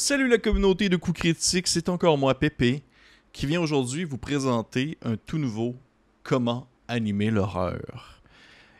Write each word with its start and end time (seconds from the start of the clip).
Salut 0.00 0.28
la 0.28 0.38
communauté 0.38 0.88
de 0.88 0.94
coups 0.94 1.18
critiques, 1.18 1.66
c'est 1.66 1.88
encore 1.88 2.18
moi 2.18 2.38
Pépé 2.38 2.84
qui 3.32 3.46
vient 3.46 3.60
aujourd'hui 3.60 4.04
vous 4.04 4.16
présenter 4.16 4.96
un 5.02 5.16
tout 5.16 5.38
nouveau 5.38 5.74
Comment 6.22 6.68
animer 6.86 7.32
l'horreur. 7.32 8.22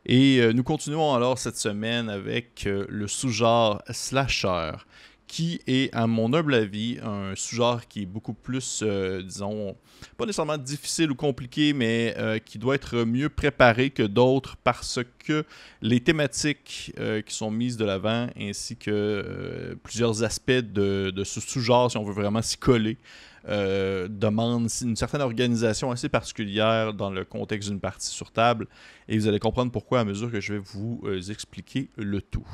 Et 0.07 0.39
euh, 0.39 0.53
nous 0.53 0.63
continuons 0.63 1.13
alors 1.15 1.37
cette 1.37 1.57
semaine 1.57 2.09
avec 2.09 2.69
euh, 2.69 2.87
le 2.89 3.09
sous-genre 3.09 3.83
slasher 3.91 4.71
qui 5.29 5.61
est, 5.67 5.95
à 5.95 6.07
mon 6.07 6.33
humble 6.33 6.55
avis, 6.55 6.99
un 7.05 7.35
sous-genre 7.37 7.87
qui 7.87 8.03
est 8.03 8.07
beaucoup 8.07 8.33
plus, 8.33 8.81
euh, 8.83 9.23
disons, 9.23 9.77
pas 10.17 10.25
nécessairement 10.25 10.57
difficile 10.57 11.11
ou 11.11 11.15
compliqué, 11.15 11.75
mais 11.75 12.15
euh, 12.17 12.39
qui 12.39 12.59
doit 12.59 12.75
être 12.75 13.05
mieux 13.05 13.29
préparé 13.29 13.91
que 13.91 14.03
d'autres 14.03 14.57
parce 14.57 15.01
que 15.25 15.45
les 15.83 16.01
thématiques 16.01 16.95
euh, 16.99 17.21
qui 17.21 17.35
sont 17.35 17.51
mises 17.51 17.77
de 17.77 17.85
l'avant, 17.85 18.29
ainsi 18.41 18.77
que 18.77 19.77
plusieurs 19.83 20.25
aspects 20.25 20.51
de, 20.51 21.13
ce 21.25 21.41
sous-genre, 21.41 21.91
si 21.91 21.99
on 21.99 22.05
veut 22.05 22.15
vraiment 22.15 22.43
s'y 22.43 22.57
coller, 22.57 22.97
demandent 23.47 24.69
une 24.83 24.97
certaine 24.97 25.23
organisation 25.23 25.91
assez 25.91 26.11
particulière 26.11 26.93
dans 26.93 27.11
le 27.11 27.25
contexte 27.25 27.71
d'une 27.71 27.81
partie 27.81 28.09
sur 28.09 28.31
table, 28.31 28.67
et 29.09 29.17
vous 29.17 29.27
allez 29.27 29.39
comprendre 29.39 29.73
pourquoi 29.73 30.01
à 30.01 30.05
mesure 30.05 30.31
que 30.31 30.41
je 30.41 30.55
vais 30.55 30.59
vous 30.59 31.03
expliquer 31.31 31.89
le 31.97 32.21
tout. 32.21 32.47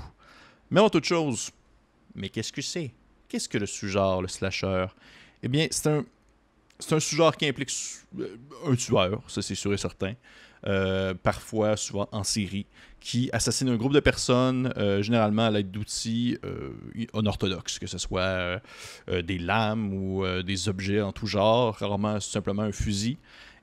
Mais 0.70 0.80
en 0.80 0.88
toute 0.88 1.04
chose, 1.04 1.50
mais 2.14 2.28
qu'est-ce 2.28 2.52
que 2.52 2.62
c'est? 2.62 2.92
Qu'est-ce 3.28 3.48
que 3.48 3.58
le 3.58 3.66
sous-genre, 3.66 4.22
le 4.22 4.28
slasher? 4.28 4.86
Eh 5.42 5.48
bien, 5.48 5.66
c'est 5.70 5.88
un, 5.88 6.04
c'est 6.78 6.94
un 6.94 7.00
sous-genre 7.00 7.36
qui 7.36 7.46
implique 7.46 7.72
euh, 8.18 8.36
un 8.66 8.74
tueur, 8.74 9.22
ça 9.28 9.42
c'est 9.42 9.54
sûr 9.54 9.72
et 9.72 9.78
certain. 9.78 10.14
Euh, 10.66 11.12
parfois, 11.12 11.76
souvent 11.76 12.08
en 12.10 12.24
série, 12.24 12.66
qui 12.98 13.28
assassine 13.32 13.68
un 13.68 13.76
groupe 13.76 13.92
de 13.92 14.00
personnes, 14.00 14.72
euh, 14.78 15.02
généralement 15.02 15.44
à 15.44 15.50
l'aide 15.50 15.70
d'outils 15.70 16.38
euh, 16.44 16.72
unorthodoxes, 17.12 17.78
que 17.78 17.86
ce 17.86 17.98
soit 17.98 18.62
des 19.08 19.38
lames 19.38 19.92
ou 19.92 20.24
des 20.42 20.68
objets 20.68 21.02
en 21.02 21.12
tout 21.12 21.26
genre, 21.26 21.74
rarement 21.74 22.18
simplement 22.20 22.62
un 22.62 22.72
fusil. 22.72 23.18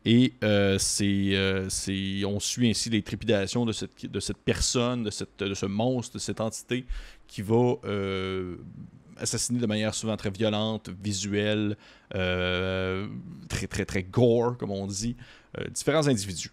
Et 0.06 0.34
c'est, 0.80 1.66
c'est, 1.70 2.26
on 2.26 2.40
suit 2.40 2.70
ainsi 2.70 2.90
les 2.90 3.04
trépidations 3.04 3.66
de 3.66 3.72
cette, 3.72 4.06
de 4.06 4.20
cette 4.20 4.38
personne, 4.38 5.04
de, 5.04 5.12
cette, 5.12 5.40
de 5.40 5.54
ce 5.54 5.68
monstre, 5.68 6.16
de 6.16 6.20
cette 6.20 6.42
entité 6.42 6.86
qui 7.28 7.44
va 7.44 7.76
assassiner 9.18 9.60
de 9.60 9.68
manière 9.68 9.94
souvent 9.94 10.18
très 10.18 10.32
violente, 10.32 10.90
visuelle, 11.04 11.78
très, 12.10 13.68
très, 13.70 13.86
très 13.86 14.04
gore, 14.04 14.58
comme 14.58 14.72
on 14.72 14.88
dit, 14.88 15.16
différents 15.72 16.08
individus. 16.08 16.52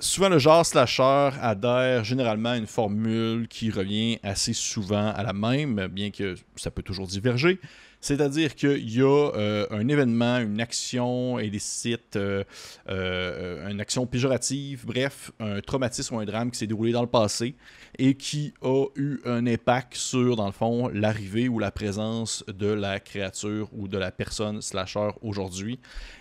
Souvent, 0.00 0.28
le 0.28 0.38
genre 0.38 0.66
slasher 0.66 1.30
adhère 1.40 2.04
généralement 2.04 2.50
à 2.50 2.56
une 2.58 2.66
formule 2.66 3.48
qui 3.48 3.70
revient 3.70 4.18
assez 4.22 4.52
souvent 4.52 5.12
à 5.12 5.22
la 5.22 5.32
même, 5.32 5.86
bien 5.86 6.10
que 6.10 6.34
ça 6.56 6.70
peut 6.70 6.82
toujours 6.82 7.06
diverger. 7.06 7.58
C'est-à-dire 8.00 8.54
qu'il 8.54 8.88
y 8.88 9.00
a 9.00 9.30
euh, 9.34 9.66
un 9.70 9.88
événement, 9.88 10.38
une 10.38 10.60
action 10.60 11.38
illicite, 11.40 12.14
euh, 12.16 12.44
euh, 12.88 13.68
une 13.68 13.80
action 13.80 14.06
péjorative, 14.06 14.86
bref, 14.86 15.32
un 15.40 15.60
traumatisme 15.60 16.14
ou 16.14 16.20
un 16.20 16.24
drame 16.24 16.50
qui 16.50 16.58
s'est 16.58 16.66
déroulé 16.68 16.92
dans 16.92 17.02
le 17.02 17.08
passé 17.08 17.56
et 17.98 18.14
qui 18.14 18.54
a 18.62 18.86
eu 18.94 19.18
un 19.24 19.46
impact 19.46 19.96
sur, 19.96 20.36
dans 20.36 20.46
le 20.46 20.52
fond, 20.52 20.88
l'arrivée 20.88 21.48
ou 21.48 21.58
la 21.58 21.72
présence 21.72 22.44
de 22.46 22.68
la 22.68 23.00
créature 23.00 23.68
ou 23.72 23.88
de 23.88 23.98
la 23.98 24.12
personne 24.12 24.62
slasher 24.62 25.10
aujourd'hui. 25.22 25.80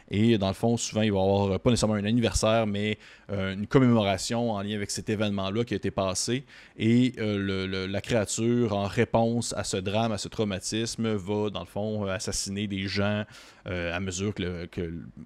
Et 0.09 0.37
dans 0.37 0.47
le 0.47 0.53
fond, 0.53 0.77
souvent, 0.77 1.01
il 1.01 1.11
va 1.11 1.19
y 1.19 1.21
avoir 1.21 1.59
pas 1.59 1.69
nécessairement 1.69 1.95
un 1.95 2.05
anniversaire, 2.05 2.67
mais 2.67 2.97
une 3.29 3.67
commémoration 3.67 4.51
en 4.51 4.61
lien 4.61 4.75
avec 4.75 4.89
cet 4.89 5.09
événement-là 5.09 5.65
qui 5.65 5.73
a 5.73 5.77
été 5.77 5.91
passé. 5.91 6.45
Et 6.77 7.13
la 7.17 8.01
créature, 8.01 8.73
en 8.73 8.87
réponse 8.87 9.53
à 9.57 9.63
ce 9.63 9.77
drame, 9.77 10.11
à 10.11 10.17
ce 10.17 10.27
traumatisme, 10.27 11.15
va, 11.15 11.49
dans 11.49 11.59
le 11.61 11.65
fond, 11.65 12.05
euh, 12.05 12.09
assassiner 12.09 12.67
des 12.67 12.87
gens 12.87 13.23
euh, 13.67 13.95
à 13.95 13.99
mesure 13.99 14.33
que, 14.33 14.67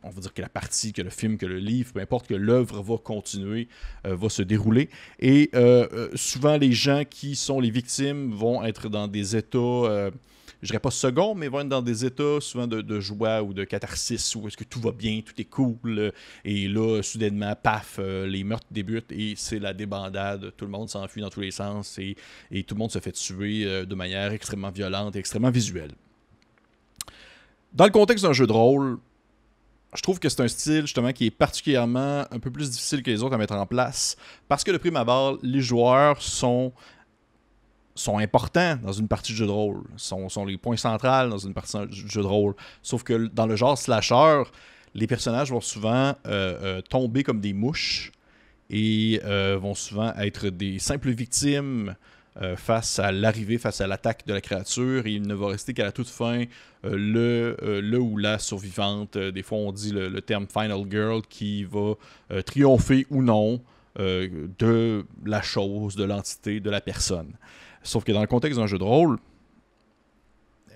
on 0.04 0.10
va 0.10 0.22
dire 0.22 0.34
que 0.34 0.42
la 0.42 0.50
partie, 0.50 0.94
que 0.94 1.02
le 1.02 1.10
film, 1.10 1.38
que 1.38 1.46
le 1.46 1.60
livre, 1.60 1.94
peu 1.94 2.00
importe 2.00 2.28
que 2.28 2.34
l'œuvre 2.34 2.82
va 2.82 2.98
continuer, 2.98 3.68
euh, 4.06 4.16
va 4.16 4.30
se 4.30 4.42
dérouler. 4.42 4.90
Et 5.20 5.52
souvent, 6.16 6.58
les 6.58 6.72
gens 6.72 7.04
qui 7.10 7.36
sont 7.36 7.60
les 7.60 7.70
victimes 7.70 8.32
vont 8.32 8.64
être 8.64 8.90
dans 8.90 9.08
des 9.08 9.36
états 9.36 10.12
je 10.62 10.68
dirais 10.68 10.80
pas 10.80 10.92
second, 10.92 11.36
mais 11.36 11.48
vont 11.48 11.62
être 11.62 11.70
dans 11.70 11.82
des 11.82 12.06
états 12.06 12.40
souvent 12.40 12.68
de, 12.68 13.00
joie 13.00 13.42
ou 13.42 13.54
de 13.54 13.64
catharsis, 13.64 14.36
où 14.36 14.48
est-ce 14.48 14.58
que 14.58 14.64
tout 14.64 14.80
va 14.80 14.92
bien, 14.92 15.22
tout 15.26 15.40
est 15.40 15.46
cool, 15.46 16.12
et 16.46 16.68
là, 16.68 17.02
soudainement, 17.02 17.56
paf, 17.56 18.00
les 18.00 18.44
meurtres 18.44 18.68
débutent 18.72 19.12
et 19.12 19.34
c'est 19.36 19.60
la 19.60 19.74
débandade, 19.74 20.54
tout 20.56 20.66
le 20.66 20.72
monde 20.72 20.90
s'enfuit 20.90 21.22
dans 21.22 21.30
tous 21.30 21.42
les 21.42 21.52
sens 21.52 21.98
et, 21.98 22.16
et, 22.52 22.64
tout 22.64 22.76
le 22.76 22.80
monde 22.80 22.92
se 22.92 23.00
fait 23.00 23.12
tuer 23.12 23.86
de 23.86 23.96
manière 23.96 24.32
extrêmement 24.32 24.72
violente 24.72 25.16
et 25.16 25.20
extrêmement 25.20 25.52
visuelle. 25.52 25.92
Dans 27.74 27.86
le 27.86 27.92
contexte 27.92 28.26
d'un 28.26 28.34
jeu 28.34 28.46
de 28.46 28.52
rôle, 28.52 29.00
je 29.94 30.02
trouve 30.02 30.20
que 30.20 30.30
c'est 30.30 30.42
un 30.42 30.48
style 30.48 30.82
justement 30.82 31.12
qui 31.12 31.28
est 31.28 31.32
particulièrement 31.32 32.26
un 32.32 32.40
peu 32.40 32.52
plus 32.52 32.70
difficile 32.70 33.04
que 33.04 33.10
les 33.10 33.24
autres 33.24 33.36
à 33.36 33.38
mettre 33.38 33.56
en 33.56 33.66
place 33.66 34.16
parce 34.48 34.64
que 34.64 34.72
de 34.72 34.78
prime 34.78 34.96
abord, 34.96 35.38
les 35.42 35.62
joueurs 35.62 36.22
sont 36.22 36.72
sont 37.96 38.18
importants 38.18 38.78
dans 38.78 38.94
une 38.94 39.08
partie 39.08 39.34
de 39.34 39.38
jeu 39.38 39.46
de 39.46 39.52
rôle, 39.52 39.84
sont, 39.98 40.30
sont 40.30 40.46
les 40.46 40.58
points 40.58 40.78
centrales 40.78 41.30
dans 41.30 41.38
une 41.38 41.54
partie 41.54 41.78
de 41.78 41.92
jeu 41.92 42.22
de 42.22 42.28
rôle. 42.28 42.56
Sauf 42.82 43.04
que 43.04 43.28
dans 43.28 43.46
le 43.46 43.56
genre 43.56 43.78
slasher, 43.78 44.44
les 44.94 45.08
personnages 45.08 45.52
vont 45.52 45.62
souvent 45.62 46.10
euh, 46.10 46.16
euh, 46.28 46.82
tomber 46.82 47.24
comme 47.24 47.40
des 47.40 47.54
mouches 47.54 48.12
et 48.70 49.22
euh, 49.24 49.58
vont 49.62 49.76
souvent 49.76 50.14
être 50.16 50.50
des 50.50 50.80
simples 50.80 51.12
victimes 51.12 51.96
face 52.56 52.98
à 52.98 53.12
l'arrivée, 53.12 53.58
face 53.58 53.82
à 53.82 53.88
l'attaque 53.88 54.26
de 54.26 54.34
la 54.34 54.40
créature. 54.40 55.06
Et 55.06 55.12
il 55.12 55.28
ne 55.28 55.34
va 55.34 55.48
rester 55.48 55.74
qu'à 55.74 55.84
la 55.84 55.92
toute 55.92 56.08
fin 56.08 56.46
le, 56.82 57.58
le 57.62 58.00
ou 58.00 58.16
la 58.16 58.40
survivante. 58.40 59.18
des 59.18 59.44
fois, 59.44 59.58
on 59.58 59.74
dit 59.74 59.92
le, 59.92 60.22
terme 60.22 60.48
Final 60.48 60.86
Girl 60.90 61.22
qui 61.28 61.66
va 61.66 61.96
triompher 62.46 63.06
ou 63.10 63.22
non 63.22 63.62
de 63.98 65.06
la 65.26 65.42
chose, 65.42 65.98
de 65.98 66.06
l'entité, 66.06 66.62
de 66.62 66.70
la 66.70 66.80
personne. 66.80 67.34
Sauf 67.84 68.04
que 68.04 68.12
dans 68.12 68.22
le 68.22 68.28
contexte 68.28 68.60
d'un 68.60 68.68
jeu 68.68 68.78
de 68.78 68.84
rôle, 68.84 69.18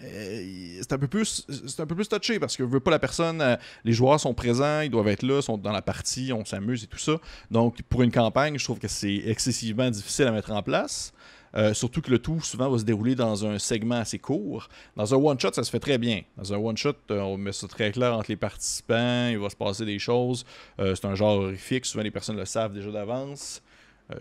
c'est 0.01 0.93
un 0.93 0.97
peu 0.97 1.07
plus 1.07 1.45
c'est 1.67 1.79
un 1.79 1.87
peu 1.87 1.95
plus 1.95 2.07
touché 2.07 2.39
parce 2.39 2.55
que 2.55 2.63
veut 2.63 2.79
pas 2.79 2.91
la 2.91 2.99
personne 2.99 3.57
les 3.85 3.93
joueurs 3.93 4.19
sont 4.19 4.35
présents 4.35 4.81
ils 4.81 4.91
doivent 4.91 5.07
être 5.07 5.23
là 5.23 5.41
sont 5.41 5.57
dans 5.57 5.71
la 5.71 5.81
partie 5.81 6.31
on 6.31 6.45
s'amuse 6.45 6.83
et 6.83 6.87
tout 6.87 6.99
ça 6.99 7.13
donc 7.49 7.81
pour 7.83 8.03
une 8.03 8.11
campagne 8.11 8.59
je 8.59 8.63
trouve 8.63 8.77
que 8.77 8.89
c'est 8.89 9.15
excessivement 9.25 9.89
difficile 9.89 10.27
à 10.27 10.31
mettre 10.31 10.51
en 10.51 10.61
place 10.61 11.11
euh, 11.55 11.73
surtout 11.73 12.01
que 12.01 12.11
le 12.11 12.19
tout, 12.19 12.41
souvent, 12.41 12.69
va 12.69 12.77
se 12.77 12.83
dérouler 12.83 13.15
dans 13.15 13.45
un 13.45 13.59
segment 13.59 13.95
assez 13.95 14.19
court. 14.19 14.67
Dans 14.95 15.13
un 15.13 15.17
one-shot, 15.17 15.53
ça 15.53 15.63
se 15.63 15.69
fait 15.69 15.79
très 15.79 15.97
bien. 15.97 16.21
Dans 16.37 16.53
un 16.53 16.57
one-shot, 16.57 16.95
euh, 17.11 17.21
on 17.21 17.37
met 17.37 17.53
ça 17.53 17.67
très 17.67 17.91
clair 17.91 18.13
entre 18.13 18.29
les 18.29 18.35
participants, 18.35 19.29
il 19.29 19.37
va 19.37 19.49
se 19.49 19.55
passer 19.55 19.85
des 19.85 19.99
choses. 19.99 20.45
Euh, 20.79 20.95
c'est 20.95 21.05
un 21.05 21.15
genre 21.15 21.39
horrifique, 21.39 21.85
souvent 21.85 22.03
les 22.03 22.11
personnes 22.11 22.37
le 22.37 22.45
savent 22.45 22.73
déjà 22.73 22.91
d'avance. 22.91 23.61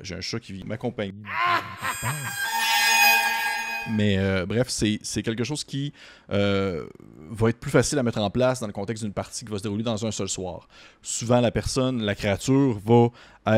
J'ai 0.02 0.14
un 0.14 0.20
chat 0.20 0.40
qui 0.40 0.52
vit 0.52 0.64
m'accompagner. 0.64 1.14
Mais 3.90 4.18
euh, 4.18 4.46
bref, 4.46 4.68
c'est 4.68 5.22
quelque 5.22 5.44
chose 5.44 5.64
qui 5.64 5.92
euh, 6.32 6.86
va 7.30 7.50
être 7.50 7.58
plus 7.58 7.70
facile 7.70 7.98
à 7.98 8.02
mettre 8.02 8.18
en 8.18 8.30
place 8.30 8.60
dans 8.60 8.66
le 8.66 8.72
contexte 8.72 9.04
d'une 9.04 9.12
partie 9.12 9.44
qui 9.44 9.50
va 9.50 9.58
se 9.58 9.62
dérouler 9.62 9.82
dans 9.82 10.06
un 10.06 10.10
seul 10.10 10.28
soir. 10.28 10.68
Souvent, 11.02 11.40
la 11.40 11.50
personne, 11.50 12.02
la 12.02 12.14
créature 12.14 12.78
va 12.84 13.10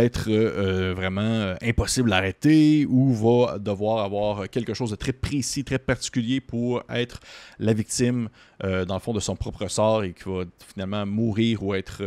être 0.03 0.29
euh, 0.29 0.95
vraiment 0.95 1.55
impossible 1.63 2.13
à 2.13 2.17
arrêter 2.17 2.87
ou 2.87 3.15
va 3.15 3.59
devoir 3.59 4.05
avoir 4.05 4.49
quelque 4.49 4.75
chose 4.75 4.91
de 4.91 4.97
très 4.97 5.13
précis, 5.13 5.65
très 5.65 5.79
particulier 5.79 6.41
pour 6.41 6.83
être 6.89 7.21
la 7.59 7.73
victime, 7.73 8.29
dans 8.63 8.95
le 8.95 9.01
fond, 9.01 9.13
de 9.13 9.21
son 9.21 9.37
propre 9.37 9.69
sort 9.69 10.03
et 10.03 10.13
qui 10.13 10.25
va 10.29 10.45
finalement 10.73 11.07
mourir 11.07 11.63
ou 11.63 11.75
être 11.75 12.03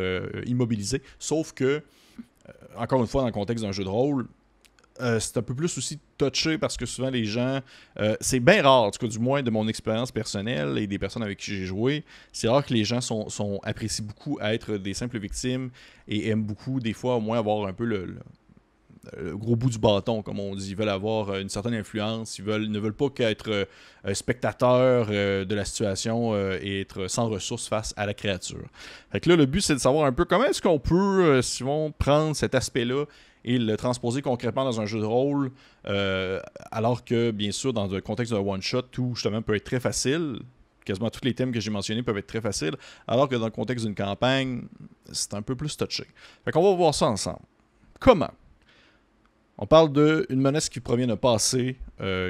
immobilisé. 0.46 1.02
Sauf 1.20 1.54
que, 1.54 1.84
encore 2.78 3.02
une 3.02 3.08
fois, 3.08 3.22
dans 3.22 3.28
le 3.28 3.34
contexte 3.34 3.64
d'un 3.64 3.72
jeu 3.72 3.84
de 3.84 3.90
rôle, 3.90 4.28
euh, 5.02 5.20
c'est 5.20 5.38
un 5.38 5.42
peu 5.42 5.56
plus 5.56 5.78
aussi 5.78 5.98
touché 6.18 6.58
parce 6.58 6.76
que 6.76 6.86
souvent 6.86 7.10
les 7.10 7.24
gens, 7.24 7.62
euh, 8.00 8.16
c'est 8.20 8.40
bien 8.40 8.62
rare, 8.62 8.84
en 8.84 8.92
tout 8.92 9.08
du 9.08 9.20
moins 9.20 9.42
de 9.42 9.50
mon 9.50 9.68
expérience 9.68 10.12
personnelle 10.12 10.78
et 10.78 10.88
des 10.88 11.00
personnes 11.00 11.24
avec 11.24 11.38
qui 11.38 11.56
j'ai 11.56 11.66
joué, 11.66 12.04
c'est 12.34 12.50
rare 12.50 12.66
que 12.66 12.74
les 12.74 12.84
gens 12.84 13.00
sont, 13.00 13.60
apprécient 13.64 14.06
beaucoup 14.06 14.40
être 14.42 14.78
des 14.78 14.94
simples 14.94 15.20
victimes 15.20 15.70
et 16.08 16.28
aiment 16.30 16.44
beaucoup 16.44 16.80
des 16.82 16.94
fois 16.94 17.16
au 17.16 17.22
moins 17.22 17.40
avoir 17.40 17.66
un 17.66 17.74
peu 17.74 17.86
le, 17.86 18.18
gros 19.34 19.56
bout 19.56 19.70
du 19.70 19.80
bâton, 19.80 20.22
comme 20.22 20.40
on 20.40 20.56
dit. 20.56 20.72
Ils 20.72 20.76
veulent 20.76 20.90
avoir 20.90 21.36
une 21.38 21.50
certaine 21.50 21.74
influence, 21.74 22.38
ils 22.38 22.44
veulent, 22.44 22.68
ne 22.68 22.80
veulent 22.80 22.94
pas 22.94 23.10
qu'être 23.10 23.50
euh, 23.50 24.14
spectateurs 24.14 25.08
de 25.08 25.56
la 25.56 25.66
situation 25.66 26.36
et 26.36 26.82
être 26.82 27.08
sans 27.08 27.30
ressources 27.30 27.68
face 27.68 27.94
à 27.98 28.06
la 28.06 28.14
créature. 28.14 28.68
Fait 29.12 29.20
que 29.20 29.30
là, 29.30 29.36
le 29.36 29.46
but, 29.46 29.62
c'est 29.62 29.76
de 29.76 29.80
savoir 29.80 30.06
un 30.06 30.14
peu 30.14 30.26
comment 30.26 30.46
est-ce 30.46 30.62
qu'on 30.62 30.80
peut, 30.80 31.42
si 31.42 31.64
on 31.64 31.92
prendre 31.92 32.36
cet 32.36 32.56
aspect-là 32.56 33.06
et 33.46 33.58
le 33.58 33.78
transposer 33.78 34.22
concrètement 34.22 34.66
dans 34.66 34.82
un 34.82 34.86
jeu 34.86 35.00
de 35.00 35.06
rôle, 35.06 35.52
euh, 35.88 36.42
alors 36.72 37.06
que, 37.06 37.32
bien 37.32 37.52
sûr, 37.52 37.74
dans 37.74 37.88
le 37.88 38.02
contexte 38.02 38.34
d'un 38.34 38.40
one-shot, 38.40 38.84
tout 38.84 39.12
justement 39.16 39.42
peut 39.42 39.56
être 39.56 39.64
très 39.64 39.80
facile. 39.80 40.40
Quasiment 40.86 41.10
tous 41.10 41.24
les 41.24 41.34
thèmes 41.34 41.52
que 41.52 41.60
j'ai 41.60 41.72
mentionnés 41.72 42.04
peuvent 42.04 42.18
être 42.18 42.28
très 42.28 42.42
faciles, 42.42 42.76
alors 43.08 43.30
que 43.30 43.36
dans 43.36 43.46
le 43.46 43.52
contexte 43.52 43.86
d'une 43.86 43.96
campagne, 43.96 44.64
c'est 45.12 45.34
un 45.36 45.42
peu 45.42 45.56
plus 45.56 45.78
touché. 45.78 46.06
Fait 46.44 46.52
qu'on 46.52 46.64
va 46.64 46.76
voir 46.76 46.94
ça 46.94 47.06
ensemble. 47.08 47.40
Comment? 48.00 48.32
On 49.60 49.68
parle 49.68 49.92
d'une 49.92 50.40
menace 50.40 50.70
qui 50.70 50.80
provient 50.80 51.08
d'un 51.08 51.18
passé 51.18 51.78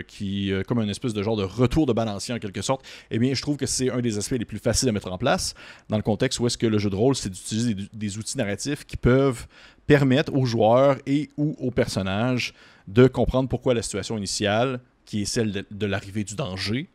qui 0.08 0.52
comme 0.68 0.80
un 0.80 0.90
espèce 0.90 1.14
de 1.14 1.22
genre 1.22 1.38
de 1.38 1.44
retour 1.44 1.86
de 1.86 1.94
balancier 1.94 2.34
en 2.34 2.40
quelque 2.40 2.62
sorte, 2.62 2.84
eh 3.12 3.20
bien, 3.20 3.34
je 3.36 3.42
trouve 3.42 3.56
que 3.56 3.68
c'est 3.68 3.92
un 3.92 4.02
des 4.02 4.18
aspects 4.18 4.38
les 4.38 4.46
plus 4.46 4.58
faciles 4.58 4.90
à 4.90 4.92
mettre 4.92 5.12
en 5.12 5.18
place 5.18 5.54
dans 5.90 5.98
le 5.98 6.04
contexte 6.04 6.40
où 6.40 6.48
est-ce 6.48 6.58
que 6.58 6.66
le 6.66 6.80
jeu 6.80 6.90
de 6.90 6.96
rôle, 6.96 7.16
c'est 7.16 7.30
d'utiliser 7.30 7.76
des, 7.94 8.18
outils 8.18 8.38
narratifs 8.38 8.84
qui 8.84 8.98
peuvent 8.98 9.48
permettre 9.86 10.34
aux 10.34 10.46
joueurs 10.46 10.98
et 11.06 11.30
ou 11.38 11.56
aux 11.60 11.72
personnages 11.72 12.54
de 12.88 13.08
comprendre 13.08 13.48
pourquoi 13.48 13.76
la 13.76 13.84
situation 13.84 14.18
initiale, 14.18 14.80
qui 15.06 15.22
est 15.22 15.26
celle 15.26 15.66
de, 15.70 15.86
l'arrivée 15.86 16.24
du 16.24 16.36
danger, 16.36 16.90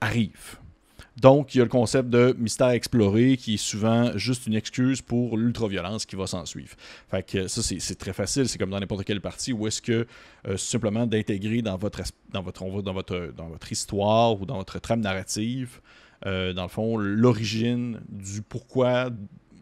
arrive. 0.00 0.59
Donc, 1.20 1.54
il 1.54 1.58
y 1.58 1.60
a 1.60 1.64
le 1.64 1.70
concept 1.70 2.08
de 2.08 2.34
mystère 2.38 2.70
exploré 2.70 3.36
qui 3.36 3.54
est 3.54 3.58
souvent 3.58 4.16
juste 4.16 4.46
une 4.46 4.54
excuse 4.54 5.02
pour 5.02 5.36
l'ultra-violence 5.36 6.06
qui 6.06 6.16
va 6.16 6.26
s'en 6.26 6.46
suivre. 6.46 6.74
Fait 7.10 7.22
que 7.22 7.46
ça, 7.46 7.60
c'est 7.62 7.98
très 7.98 8.14
facile. 8.14 8.48
C'est 8.48 8.56
comme 8.56 8.70
dans 8.70 8.80
n'importe 8.80 9.04
quelle 9.04 9.20
partie 9.20 9.52
où 9.52 9.66
est-ce 9.66 9.82
que 9.82 10.06
euh, 10.48 10.56
simplement 10.56 11.06
d'intégrer 11.06 11.60
dans 11.60 11.76
votre, 11.76 12.00
dans, 12.32 12.40
votre, 12.40 12.82
dans, 12.82 12.94
votre, 12.94 13.34
dans 13.36 13.48
votre 13.48 13.70
histoire 13.70 14.40
ou 14.40 14.46
dans 14.46 14.56
votre 14.56 14.78
trame 14.78 15.00
narrative, 15.00 15.82
euh, 16.24 16.54
dans 16.54 16.62
le 16.62 16.70
fond, 16.70 16.96
l'origine 16.96 18.00
du 18.08 18.40
pourquoi 18.40 19.10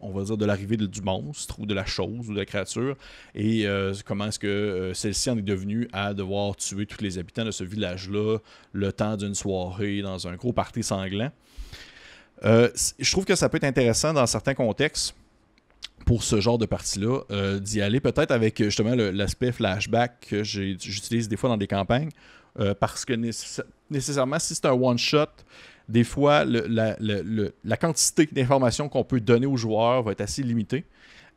on 0.01 0.11
va 0.11 0.23
dire, 0.23 0.37
de 0.37 0.45
l'arrivée 0.45 0.77
du 0.77 1.01
monstre 1.01 1.59
ou 1.59 1.65
de 1.65 1.73
la 1.73 1.85
chose 1.85 2.29
ou 2.29 2.33
de 2.33 2.39
la 2.39 2.45
créature 2.45 2.95
et 3.35 3.67
euh, 3.67 3.93
comment 4.05 4.27
est-ce 4.27 4.39
que 4.39 4.47
euh, 4.47 4.93
celle-ci 4.93 5.29
en 5.29 5.37
est 5.37 5.41
devenue 5.41 5.87
à 5.93 6.13
devoir 6.13 6.55
tuer 6.55 6.85
tous 6.85 7.01
les 7.03 7.17
habitants 7.17 7.45
de 7.45 7.51
ce 7.51 7.63
village-là 7.63 8.37
le 8.73 8.93
temps 8.93 9.17
d'une 9.17 9.35
soirée 9.35 10.01
dans 10.01 10.27
un 10.27 10.35
gros 10.35 10.53
party 10.53 10.83
sanglant. 10.83 11.31
Euh, 12.45 12.69
je 12.97 13.11
trouve 13.11 13.25
que 13.25 13.35
ça 13.35 13.49
peut 13.49 13.57
être 13.57 13.65
intéressant 13.65 14.13
dans 14.13 14.25
certains 14.25 14.53
contextes 14.53 15.15
pour 16.05 16.23
ce 16.23 16.39
genre 16.39 16.57
de 16.57 16.65
partie-là, 16.65 17.59
d'y 17.59 17.81
aller 17.81 17.99
peut-être 17.99 18.31
avec 18.31 18.63
justement 18.63 18.95
l'aspect 18.95 19.51
flashback 19.51 20.27
que 20.29 20.43
j'utilise 20.43 21.27
des 21.27 21.35
fois 21.35 21.49
dans 21.49 21.57
des 21.57 21.67
campagnes, 21.67 22.09
parce 22.79 23.05
que 23.05 23.13
nécessairement, 23.91 24.39
si 24.39 24.55
c'est 24.55 24.65
un 24.65 24.71
one-shot, 24.71 25.27
des 25.89 26.03
fois, 26.03 26.45
la, 26.45 27.77
quantité 27.77 28.27
d'informations 28.31 28.87
qu'on 28.87 29.03
peut 29.03 29.19
donner 29.19 29.47
aux 29.47 29.57
joueurs 29.57 30.03
va 30.03 30.11
être 30.11 30.21
assez 30.21 30.43
limitée. 30.43 30.85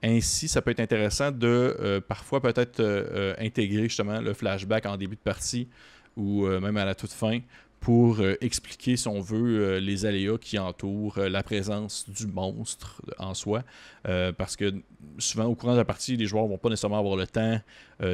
Ainsi, 0.02 0.46
ça 0.46 0.60
peut 0.60 0.72
être 0.72 0.80
intéressant 0.80 1.30
de 1.30 1.76
euh, 1.80 2.00
parfois 2.00 2.40
peut-être 2.42 2.80
euh, 2.80 3.04
euh, 3.12 3.34
intégrer 3.38 3.84
justement 3.84 4.20
le 4.20 4.34
flashback 4.34 4.84
en 4.84 4.96
début 4.96 5.16
de 5.16 5.20
partie 5.20 5.68
ou 6.16 6.46
même 6.46 6.76
à 6.76 6.84
la 6.84 6.94
toute 6.94 7.12
fin 7.12 7.38
pour 7.80 8.20
expliquer, 8.42 8.98
si 8.98 9.08
on 9.08 9.20
veut, 9.20 9.78
les 9.78 10.04
aléas 10.04 10.36
qui 10.38 10.58
entourent 10.58 11.18
la 11.18 11.42
présence 11.42 12.08
du 12.08 12.26
monstre 12.26 13.00
en 13.18 13.32
soi. 13.32 13.64
parce 14.36 14.56
que 14.56 14.74
souvent, 15.16 15.46
au 15.46 15.54
courant 15.54 15.72
de 15.72 15.78
la 15.78 15.86
partie, 15.86 16.18
les 16.18 16.26
joueurs 16.26 16.46
vont 16.46 16.58
pas 16.58 16.68
nécessairement 16.68 16.98
avoir 16.98 17.16
le 17.16 17.26
temps, 17.26 17.58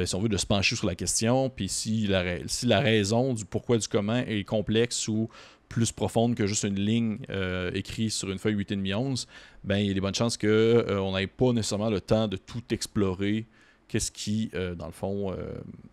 si 0.05 0.15
on 0.15 0.21
veut, 0.21 0.29
de 0.29 0.37
se 0.37 0.45
pencher 0.45 0.77
sur 0.77 0.87
la 0.87 0.95
question. 0.95 1.49
Puis 1.49 1.67
si 1.67 2.07
la 2.07 2.79
raison 2.79 3.33
du 3.33 3.43
pourquoi, 3.43 3.77
du 3.77 3.89
comment 3.89 4.23
est 4.25 4.45
complexe 4.45 5.09
ou 5.09 5.29
plus 5.69 5.91
profonde 5.91 6.35
que 6.35 6.47
juste 6.47 6.63
une 6.63 6.79
ligne 6.79 7.19
euh, 7.29 7.71
écrite 7.73 8.11
sur 8.11 8.29
une 8.31 8.39
feuille 8.39 8.55
8,5 8.55 8.95
11, 8.95 9.27
ben, 9.63 9.77
il 9.77 9.87
y 9.87 9.91
a 9.91 9.93
des 9.93 10.01
bonnes 10.01 10.15
chances 10.15 10.35
qu'on 10.35 10.47
euh, 10.47 11.11
n'ait 11.13 11.27
pas 11.27 11.53
nécessairement 11.53 11.91
le 11.91 12.01
temps 12.01 12.27
de 12.27 12.37
tout 12.37 12.63
explorer. 12.71 13.45
Qu'est-ce 13.87 14.11
qui, 14.11 14.49
euh, 14.55 14.75
dans 14.75 14.87
le 14.87 14.91
fond, 14.91 15.35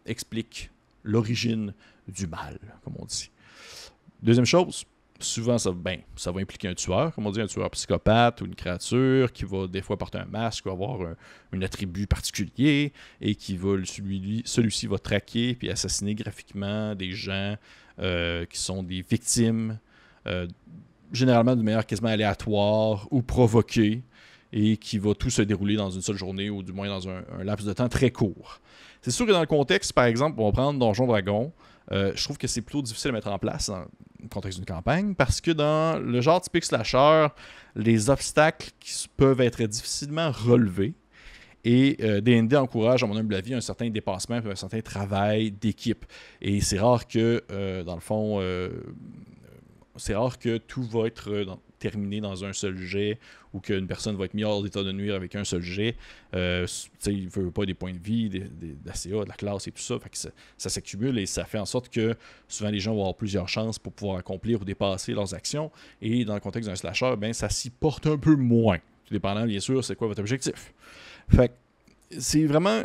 explique 0.06 0.70
l'origine 1.04 1.72
du 2.08 2.26
mal, 2.26 2.58
comme 2.84 2.94
on 2.98 3.04
dit. 3.04 3.30
Deuxième 4.22 4.44
chose, 4.44 4.84
souvent, 5.20 5.58
ça, 5.58 5.72
ben, 5.72 6.00
ça 6.16 6.30
va 6.30 6.40
impliquer 6.40 6.68
un 6.68 6.74
tueur, 6.74 7.14
comme 7.14 7.26
on 7.26 7.30
dit, 7.30 7.40
un 7.40 7.46
tueur 7.46 7.70
psychopathe 7.70 8.40
ou 8.40 8.46
une 8.46 8.54
créature 8.54 9.32
qui 9.32 9.44
va 9.44 9.66
des 9.66 9.82
fois 9.82 9.96
porter 9.96 10.18
un 10.18 10.26
masque 10.26 10.66
ou 10.66 10.70
avoir 10.70 11.00
un, 11.52 11.62
attribut 11.62 12.06
particulier 12.06 12.92
et 13.20 13.34
qui 13.34 13.56
va, 13.56 13.76
celui-ci 13.84 14.42
celui 14.44 14.88
va 14.88 14.98
traquer 14.98 15.54
puis 15.54 15.70
assassiner 15.70 16.14
graphiquement 16.14 16.94
des 16.94 17.12
gens 17.12 17.56
qui 17.98 18.58
sont 18.58 18.82
des 18.82 19.02
victimes, 19.02 19.78
euh, 20.26 20.46
généralement 21.12 21.54
de 21.54 21.62
manière 21.62 21.86
quasiment 21.86 22.08
aléatoire 22.08 23.06
ou 23.10 23.22
provoquée, 23.22 24.02
et 24.52 24.76
qui 24.76 24.98
va 24.98 25.14
tout 25.14 25.30
se 25.30 25.42
dérouler 25.42 25.76
dans 25.76 25.90
une 25.90 26.02
seule 26.02 26.16
journée 26.16 26.50
ou 26.50 26.62
du 26.62 26.72
moins 26.72 26.88
dans 26.88 27.08
un, 27.08 27.22
laps 27.44 27.66
de 27.66 27.72
temps 27.72 27.88
très 27.88 28.10
court. 28.10 28.60
C'est 29.02 29.10
sûr 29.10 29.26
que 29.26 29.32
dans 29.32 29.40
le 29.40 29.46
contexte, 29.46 29.92
par 29.92 30.04
exemple, 30.04 30.40
on 30.40 30.46
va 30.46 30.52
prendre 30.52 30.78
Donjon 30.78 31.06
Dragon, 31.06 31.52
euh, 31.92 32.12
je 32.14 32.24
trouve 32.24 32.38
que 32.38 32.48
c'est 32.48 32.62
plutôt 32.62 32.82
difficile 32.82 33.10
à 33.10 33.12
mettre 33.12 33.28
en 33.28 33.38
place 33.38 33.68
dans 33.68 33.80
le 33.80 34.28
contexte 34.28 34.58
d'une 34.58 34.66
campagne 34.66 35.14
parce 35.14 35.40
que 35.40 35.52
dans 35.52 36.00
le 36.00 36.20
genre 36.20 36.40
typique 36.40 36.64
slasher, 36.64 37.28
les 37.76 38.10
obstacles 38.10 38.70
qui 38.80 39.06
peuvent 39.16 39.40
être 39.40 39.62
difficilement 39.62 40.32
relevés 40.32 40.94
et 41.66 41.96
euh, 42.00 42.20
DND 42.20 42.54
encourage, 42.54 43.02
à 43.02 43.08
mon 43.08 43.16
humble 43.16 43.34
avis, 43.34 43.52
un 43.52 43.60
certain 43.60 43.90
dépassement, 43.90 44.36
un 44.36 44.54
certain 44.54 44.80
travail 44.80 45.50
d'équipe. 45.50 46.06
Et 46.40 46.60
c'est 46.60 46.78
rare 46.78 47.08
que, 47.08 47.42
euh, 47.50 47.82
dans 47.82 47.96
le 47.96 48.00
fond, 48.00 48.38
euh, 48.40 48.70
c'est 49.96 50.14
rare 50.14 50.38
que 50.38 50.58
tout 50.58 50.84
va 50.84 51.08
être 51.08 51.44
terminé 51.80 52.20
dans 52.20 52.44
un 52.44 52.52
seul 52.52 52.76
jet 52.76 53.18
ou 53.52 53.58
qu'une 53.58 53.88
personne 53.88 54.14
va 54.14 54.26
être 54.26 54.34
mise 54.34 54.44
hors 54.44 54.62
d'état 54.62 54.84
de 54.84 54.92
nuire 54.92 55.16
avec 55.16 55.34
un 55.34 55.42
seul 55.42 55.60
jet. 55.60 55.96
il 56.32 56.38
ne 56.38 57.30
veut 57.30 57.50
pas 57.50 57.66
des 57.66 57.74
points 57.74 57.92
de 57.92 57.98
vie, 57.98 58.30
d'ACA, 58.84 59.24
de 59.24 59.28
la 59.28 59.34
classe 59.34 59.66
et 59.66 59.72
tout 59.72 59.82
ça. 59.82 59.96
ça, 60.12 60.28
ça 60.56 60.68
s'accumule 60.68 61.18
et 61.18 61.26
ça 61.26 61.44
fait 61.46 61.58
en 61.58 61.66
sorte 61.66 61.88
que 61.88 62.14
souvent 62.46 62.70
les 62.70 62.78
gens 62.78 62.94
vont 62.94 63.00
avoir 63.00 63.16
plusieurs 63.16 63.48
chances 63.48 63.80
pour 63.80 63.92
pouvoir 63.92 64.18
accomplir 64.18 64.60
ou 64.60 64.64
dépasser 64.64 65.14
leurs 65.14 65.34
actions. 65.34 65.72
Et 66.00 66.24
dans 66.24 66.34
le 66.34 66.40
contexte 66.40 66.70
d'un 66.70 66.76
slasher, 66.76 67.16
ben, 67.18 67.32
ça 67.32 67.48
s'y 67.48 67.70
porte 67.70 68.06
un 68.06 68.18
peu 68.18 68.36
moins. 68.36 68.78
Tout 69.04 69.14
dépendant, 69.14 69.46
bien 69.46 69.60
sûr, 69.60 69.84
c'est 69.84 69.96
quoi 69.96 70.06
votre 70.06 70.20
objectif. 70.20 70.72
Fait 71.28 71.52
c'est 72.18 72.44
vraiment 72.46 72.82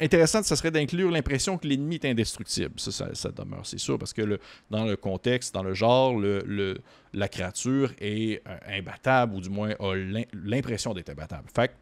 intéressant, 0.00 0.42
ça 0.42 0.56
serait 0.56 0.70
d'inclure 0.70 1.10
l'impression 1.10 1.58
que 1.58 1.66
l'ennemi 1.66 1.96
est 1.96 2.04
indestructible. 2.04 2.72
Ça, 2.76 3.14
ça, 3.14 3.30
demeure, 3.30 3.66
c'est 3.66 3.78
sûr, 3.78 3.98
parce 3.98 4.12
que 4.12 4.22
le, 4.22 4.38
dans 4.70 4.84
le 4.84 4.96
contexte, 4.96 5.54
dans 5.54 5.62
le 5.62 5.74
genre, 5.74 6.18
le, 6.18 6.78
la 7.12 7.28
créature 7.28 7.92
est 7.98 8.42
euh, 8.46 8.78
imbattable, 8.78 9.34
ou 9.34 9.40
du 9.40 9.50
moins 9.50 9.74
a 9.80 9.94
l'impression 10.32 10.94
d'être 10.94 11.10
imbattable. 11.10 11.48
Fait 11.54 11.72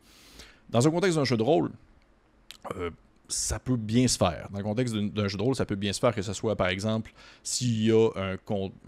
dans 0.71 0.87
un 0.87 0.91
contexte 0.91 1.17
d'un 1.17 1.25
jeu 1.25 1.37
de 1.37 1.43
rôle, 1.43 1.71
euh, 2.77 2.91
ça 3.27 3.59
peut 3.59 3.77
bien 3.77 4.07
se 4.09 4.17
faire. 4.17 4.49
Dans 4.51 4.59
le 4.59 4.65
contexte 4.65 4.95
d'un 4.95 5.29
jeu 5.29 5.37
de 5.37 5.43
rôle, 5.43 5.55
ça 5.55 5.67
peut 5.67 5.77
bien 5.77 5.93
se 5.93 6.01
faire 6.01 6.15
que 6.15 6.23
ce 6.23 6.33
soit, 6.33 6.57
par 6.57 6.69
exemple, 6.69 7.13
s'il 7.43 7.85
y 7.85 7.93
a 7.93 8.09
un, 8.17 8.37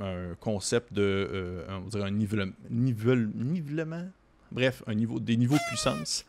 un 0.00 0.34
concept 0.40 0.92
de 0.92 1.28
euh, 1.32 1.78
on 1.84 1.88
dirait 1.88 2.08
un 2.08 2.10
nivellement, 2.10 4.08
bref, 4.50 4.82
un 4.86 4.94
niveau, 4.94 5.20
des 5.20 5.36
niveaux 5.36 5.56
de 5.56 5.68
puissance 5.68 6.24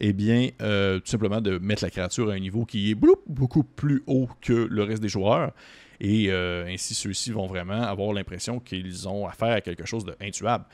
eh 0.00 0.12
bien, 0.12 0.50
euh, 0.62 1.00
tout 1.00 1.08
simplement 1.08 1.40
de 1.40 1.58
mettre 1.58 1.82
la 1.82 1.90
créature 1.90 2.30
à 2.30 2.34
un 2.34 2.38
niveau 2.38 2.64
qui 2.64 2.90
est 2.90 2.94
beaucoup 2.94 3.64
plus 3.64 4.02
haut 4.06 4.28
que 4.40 4.52
le 4.52 4.82
reste 4.82 5.02
des 5.02 5.08
joueurs. 5.08 5.52
Et 6.00 6.30
euh, 6.30 6.66
ainsi, 6.66 6.94
ceux-ci 6.94 7.32
vont 7.32 7.46
vraiment 7.46 7.82
avoir 7.82 8.12
l'impression 8.12 8.60
qu'ils 8.60 9.08
ont 9.08 9.26
affaire 9.26 9.54
à 9.54 9.60
quelque 9.60 9.84
chose 9.84 10.04
d'intuable. 10.04 10.64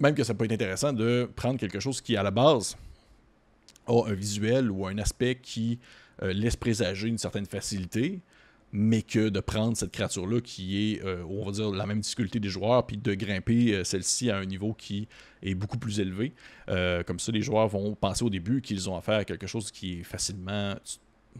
Même 0.00 0.14
que 0.14 0.24
ça 0.24 0.34
peut 0.34 0.44
être 0.44 0.52
intéressant 0.52 0.92
de 0.92 1.30
prendre 1.36 1.58
quelque 1.58 1.78
chose 1.78 2.00
qui, 2.00 2.16
à 2.16 2.22
la 2.22 2.32
base, 2.32 2.76
a 3.86 4.08
un 4.08 4.14
visuel 4.14 4.70
ou 4.70 4.86
un 4.86 4.98
aspect 4.98 5.38
qui 5.40 5.78
euh, 6.22 6.32
laisse 6.32 6.56
présager 6.56 7.06
une 7.06 7.18
certaine 7.18 7.46
facilité, 7.46 8.20
mais 8.72 9.02
que 9.02 9.28
de 9.28 9.40
prendre 9.40 9.76
cette 9.76 9.90
créature-là 9.90 10.40
qui 10.40 10.92
est, 10.92 11.04
euh, 11.04 11.24
on 11.28 11.44
va 11.44 11.52
dire, 11.52 11.70
la 11.70 11.86
même 11.86 12.00
difficulté 12.00 12.38
des 12.38 12.48
joueurs, 12.48 12.86
puis 12.86 12.96
de 12.96 13.14
grimper 13.14 13.74
euh, 13.74 13.84
celle-ci 13.84 14.30
à 14.30 14.36
un 14.36 14.44
niveau 14.44 14.74
qui 14.74 15.08
est 15.42 15.54
beaucoup 15.54 15.78
plus 15.78 15.98
élevé. 15.98 16.32
Euh, 16.68 17.02
comme 17.02 17.18
ça, 17.18 17.32
les 17.32 17.42
joueurs 17.42 17.68
vont 17.68 17.94
penser 17.94 18.24
au 18.24 18.30
début 18.30 18.60
qu'ils 18.62 18.88
ont 18.88 18.96
affaire 18.96 19.18
à 19.18 19.24
quelque 19.24 19.46
chose 19.46 19.70
qui 19.70 20.00
est 20.00 20.04
facilement, 20.04 20.74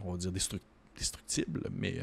on 0.03 0.11
va 0.11 0.17
dire, 0.17 0.31
destructible, 0.31 1.69
mais 1.71 1.99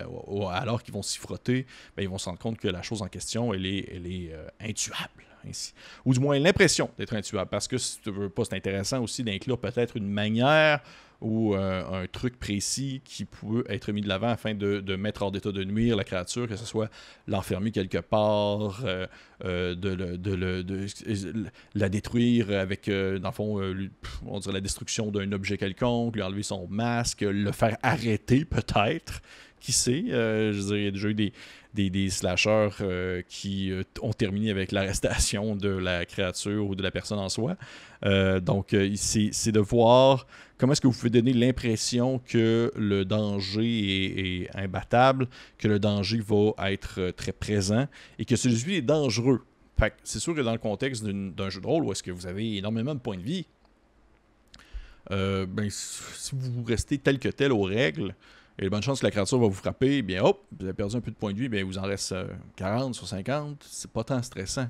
alors 0.50 0.82
qu'ils 0.82 0.94
vont 0.94 1.02
s'y 1.02 1.18
frotter, 1.18 1.66
ben, 1.96 2.02
ils 2.02 2.08
vont 2.08 2.18
se 2.18 2.26
rendre 2.26 2.38
compte 2.38 2.58
que 2.58 2.68
la 2.68 2.82
chose 2.82 3.02
en 3.02 3.08
question, 3.08 3.52
elle 3.52 3.66
est, 3.66 3.88
elle 3.94 4.06
est 4.06 4.32
intuable. 4.60 5.24
Ainsi. 5.48 5.72
Ou 6.04 6.12
du 6.12 6.18
moins 6.18 6.36
l'impression 6.36 6.90
d'être 6.98 7.14
intuable, 7.14 7.48
parce 7.48 7.68
que 7.68 7.78
si 7.78 8.00
tu 8.00 8.10
veux 8.10 8.28
pas, 8.28 8.44
c'est 8.44 8.56
intéressant 8.56 9.00
aussi 9.00 9.22
d'inclure 9.22 9.56
peut-être 9.56 9.96
une 9.96 10.08
manière 10.08 10.80
ou 11.20 11.54
euh, 11.54 12.02
un 12.02 12.06
truc 12.06 12.38
précis 12.38 13.00
qui 13.04 13.24
peut 13.24 13.64
être 13.68 13.90
mis 13.90 14.02
de 14.02 14.08
l'avant 14.08 14.28
afin 14.28 14.54
de, 14.54 14.96
mettre 14.96 15.22
hors 15.22 15.32
d'état 15.32 15.50
de 15.50 15.64
nuire 15.64 15.96
la 15.96 16.04
créature, 16.04 16.46
que 16.46 16.56
ce 16.56 16.64
soit 16.64 16.90
l'enfermer 17.26 17.72
quelque 17.72 17.98
part, 17.98 18.84
euh, 18.84 19.06
euh, 19.44 19.74
la 21.74 21.88
détruire 21.88 22.50
avec, 22.50 22.88
dans 22.88 23.28
le 23.28 23.32
fond, 23.32 23.60
on 24.26 24.38
dirait 24.38 24.54
la 24.54 24.60
destruction 24.60 25.10
d'un 25.10 25.32
objet 25.32 25.58
quelconque, 25.58 26.14
lui 26.14 26.22
enlever 26.22 26.44
son 26.44 26.68
masque, 26.68 27.22
le 27.22 27.50
faire 27.52 27.76
arrêter 27.82 28.44
peut-être. 28.44 29.20
Qui 29.60 29.72
sait? 29.72 30.04
je 30.08 30.52
veux 30.52 30.66
dire, 30.66 30.76
il 30.76 30.84
y 30.84 30.88
a 30.88 30.90
déjà 30.90 31.08
eu 31.08 31.14
des, 31.14 31.32
des, 31.74 31.90
des 31.90 32.10
slashers 32.10 32.70
euh, 32.80 33.22
qui 33.28 33.70
euh, 33.70 33.82
ont 34.02 34.12
terminé 34.12 34.50
avec 34.50 34.72
l'arrestation 34.72 35.54
de 35.56 35.68
la 35.68 36.04
créature 36.06 36.66
ou 36.66 36.74
de 36.74 36.82
la 36.82 36.90
personne 36.90 37.18
en 37.18 37.28
soi. 37.28 37.56
Euh, 38.04 38.40
donc, 38.40 38.74
c'est 38.96 39.52
de 39.52 39.60
voir 39.60 40.26
comment 40.56 40.72
est-ce 40.72 40.80
que 40.80 40.86
vous 40.86 40.94
pouvez 40.94 41.10
donner 41.10 41.32
l'impression 41.32 42.20
que 42.26 42.72
le 42.76 43.04
danger 43.04 44.42
est, 44.42 44.56
imbattable, 44.56 45.28
que 45.58 45.68
le 45.68 45.78
danger 45.78 46.20
va 46.20 46.72
être 46.72 47.10
très 47.10 47.32
présent 47.32 47.86
et 48.18 48.24
que 48.24 48.36
celui-ci 48.36 48.74
est 48.74 48.82
dangereux. 48.82 49.42
c'est 50.02 50.18
sûr 50.18 50.34
que 50.34 50.40
dans 50.40 50.52
le 50.52 50.58
contexte 50.58 51.04
d'un 51.04 51.50
jeu 51.50 51.60
de 51.60 51.66
rôle 51.66 51.84
où 51.84 51.92
est-ce 51.92 52.02
que 52.02 52.10
vous 52.10 52.26
avez 52.26 52.56
énormément 52.56 52.94
de 52.94 53.00
points 53.00 53.16
de 53.16 53.22
vie, 53.22 53.46
ben, 55.10 55.68
si 55.70 56.34
vous 56.34 56.64
restez 56.64 56.98
tel 56.98 57.18
que 57.18 57.28
tel 57.28 57.52
aux 57.52 57.62
règles, 57.62 58.14
de 58.64 58.68
bonnes 58.70 58.82
chances 58.82 59.00
que 59.00 59.06
la 59.06 59.10
créature 59.10 59.38
va 59.38 59.46
vous 59.46 59.52
frapper, 59.52 60.02
bien 60.02 60.22
hop, 60.22 60.44
vous 60.58 60.64
avez 60.64 60.74
perdu 60.74 60.96
un 60.96 61.00
peu 61.00 61.10
de 61.10 61.16
points 61.16 61.32
de 61.32 61.38
vie, 61.38 61.48
bien 61.48 61.60
il 61.60 61.66
vous 61.66 61.78
en 61.78 61.82
reste 61.82 62.14
40 62.56 62.94
sur 62.94 63.06
50. 63.06 63.64
C'est 63.68 63.90
pas 63.90 64.04
tant 64.04 64.22
stressant. 64.22 64.68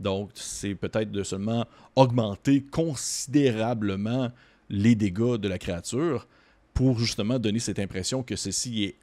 Donc, 0.00 0.30
c'est 0.34 0.74
peut-être 0.74 1.10
de 1.10 1.22
seulement 1.22 1.66
augmenter 1.94 2.62
considérablement 2.62 4.30
les 4.70 4.94
dégâts 4.94 5.36
de 5.36 5.48
la 5.48 5.58
créature 5.58 6.26
pour 6.72 6.98
justement 6.98 7.38
donner 7.38 7.58
cette 7.58 7.78
impression 7.78 8.22
que 8.22 8.36
ceci 8.36 8.84
est 8.84 8.96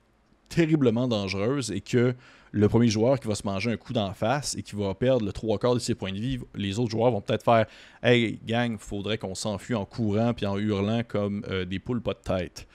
terriblement 0.49 1.07
dangereuse 1.07 1.71
et 1.71 1.81
que 1.81 2.15
le 2.51 2.69
premier 2.69 2.87
joueur 2.87 3.19
qui 3.19 3.27
va 3.27 3.35
se 3.35 3.45
manger 3.45 3.71
un 3.71 3.77
coup 3.77 3.93
d'en 3.93 4.13
face 4.13 4.55
et 4.55 4.63
qui 4.63 4.75
va 4.75 4.93
perdre 4.95 5.25
le 5.25 5.33
trois 5.33 5.59
quarts 5.59 5.75
de 5.75 5.79
ses 5.79 5.93
points 5.93 6.13
de 6.13 6.17
vie, 6.17 6.39
les 6.55 6.79
autres 6.79 6.91
joueurs 6.91 7.11
vont 7.11 7.21
peut-être 7.21 7.43
faire 7.43 7.65
Hey 8.01 8.39
gang, 8.45 8.77
faudrait 8.79 9.17
qu'on 9.17 9.35
s'enfuit 9.35 9.75
en 9.75 9.85
courant 9.85 10.33
puis 10.33 10.45
en 10.45 10.57
hurlant 10.57 11.03
comme 11.07 11.45
euh, 11.49 11.65
des 11.65 11.79
poules 11.79 12.01
pas 12.01 12.13
de 12.13 12.19
tête. 12.19 12.67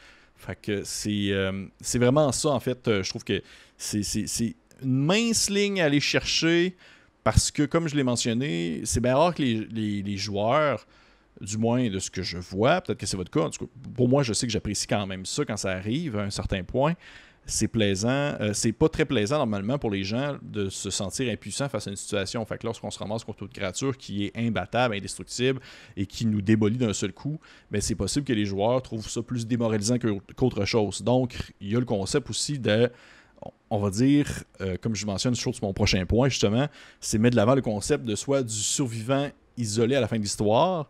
Fait 0.44 0.58
que 0.60 0.82
c'est, 0.84 1.30
euh, 1.30 1.66
c'est 1.80 1.98
vraiment 1.98 2.32
ça 2.32 2.48
en 2.48 2.60
fait. 2.60 2.88
Euh, 2.88 3.02
je 3.02 3.08
trouve 3.10 3.22
que 3.22 3.42
c'est, 3.76 4.00
une 4.82 5.04
mince 5.04 5.48
ligne 5.48 5.80
à 5.80 5.84
aller 5.84 6.00
chercher 6.00 6.76
parce 7.22 7.52
que 7.52 7.62
comme 7.62 7.86
je 7.86 7.94
l'ai 7.94 8.02
mentionné, 8.02 8.80
c'est 8.84 9.00
bien 9.00 9.16
rare 9.16 9.34
que 9.34 9.42
les, 9.42 10.02
les 10.02 10.16
joueurs 10.16 10.84
du 11.40 11.58
moins 11.58 11.88
de 11.88 11.98
ce 12.00 12.10
que 12.10 12.22
je 12.22 12.38
vois, 12.38 12.80
peut-être 12.80 12.98
que 12.98 13.06
c'est 13.06 13.16
votre 13.16 13.30
cas. 13.30 13.48
pour 13.94 14.08
moi, 14.08 14.22
je 14.22 14.32
sais 14.32 14.46
que 14.46 14.52
j'apprécie 14.52 14.86
quand 14.86 15.06
même 15.06 15.24
ça 15.24 15.44
quand 15.44 15.56
ça 15.56 15.70
arrive 15.70 16.18
à 16.18 16.22
un 16.22 16.30
certain 16.30 16.64
point 16.64 16.94
c'est 17.46 17.68
plaisant. 17.68 18.08
Euh, 18.08 18.52
c'est 18.52 18.72
pas 18.72 18.88
très 18.88 19.04
plaisant 19.04 19.38
normalement 19.38 19.78
pour 19.78 19.90
les 19.90 20.04
gens 20.04 20.36
de 20.42 20.68
se 20.68 20.90
sentir 20.90 21.32
impuissants 21.32 21.68
face 21.68 21.86
à 21.86 21.90
une 21.90 21.96
situation. 21.96 22.44
Fait 22.44 22.62
lorsqu'on 22.62 22.90
se 22.90 22.98
ramasse 22.98 23.24
contre 23.24 23.42
une 23.42 23.48
créature 23.48 23.96
qui 23.96 24.26
est 24.26 24.36
imbattable, 24.36 24.94
indestructible 24.94 25.60
et 25.96 26.06
qui 26.06 26.26
nous 26.26 26.40
démolit 26.40 26.76
d'un 26.76 26.92
seul 26.92 27.12
coup, 27.12 27.38
ben 27.70 27.80
c'est 27.80 27.94
possible 27.94 28.24
que 28.24 28.32
les 28.32 28.44
joueurs 28.44 28.80
trouvent 28.82 29.08
ça 29.08 29.22
plus 29.22 29.46
démoralisant 29.46 29.96
qu'autre 30.36 30.64
chose. 30.64 31.02
Donc, 31.02 31.52
il 31.60 31.72
y 31.72 31.76
a 31.76 31.80
le 31.80 31.84
concept 31.84 32.30
aussi 32.30 32.58
de 32.58 32.90
on 33.70 33.78
va 33.78 33.90
dire, 33.90 34.28
euh, 34.60 34.76
comme 34.80 34.94
je 34.94 35.04
mentionne 35.04 35.34
sur 35.34 35.52
mon 35.62 35.72
prochain 35.72 36.06
point, 36.06 36.28
justement, 36.28 36.68
c'est 37.00 37.18
mettre 37.18 37.32
de 37.32 37.36
l'avant 37.36 37.56
le 37.56 37.62
concept 37.62 38.04
de 38.04 38.14
soit 38.14 38.44
du 38.44 38.54
survivant 38.54 39.28
isolé 39.56 39.96
à 39.96 40.00
la 40.00 40.06
fin 40.06 40.16
de 40.16 40.22
l'histoire, 40.22 40.88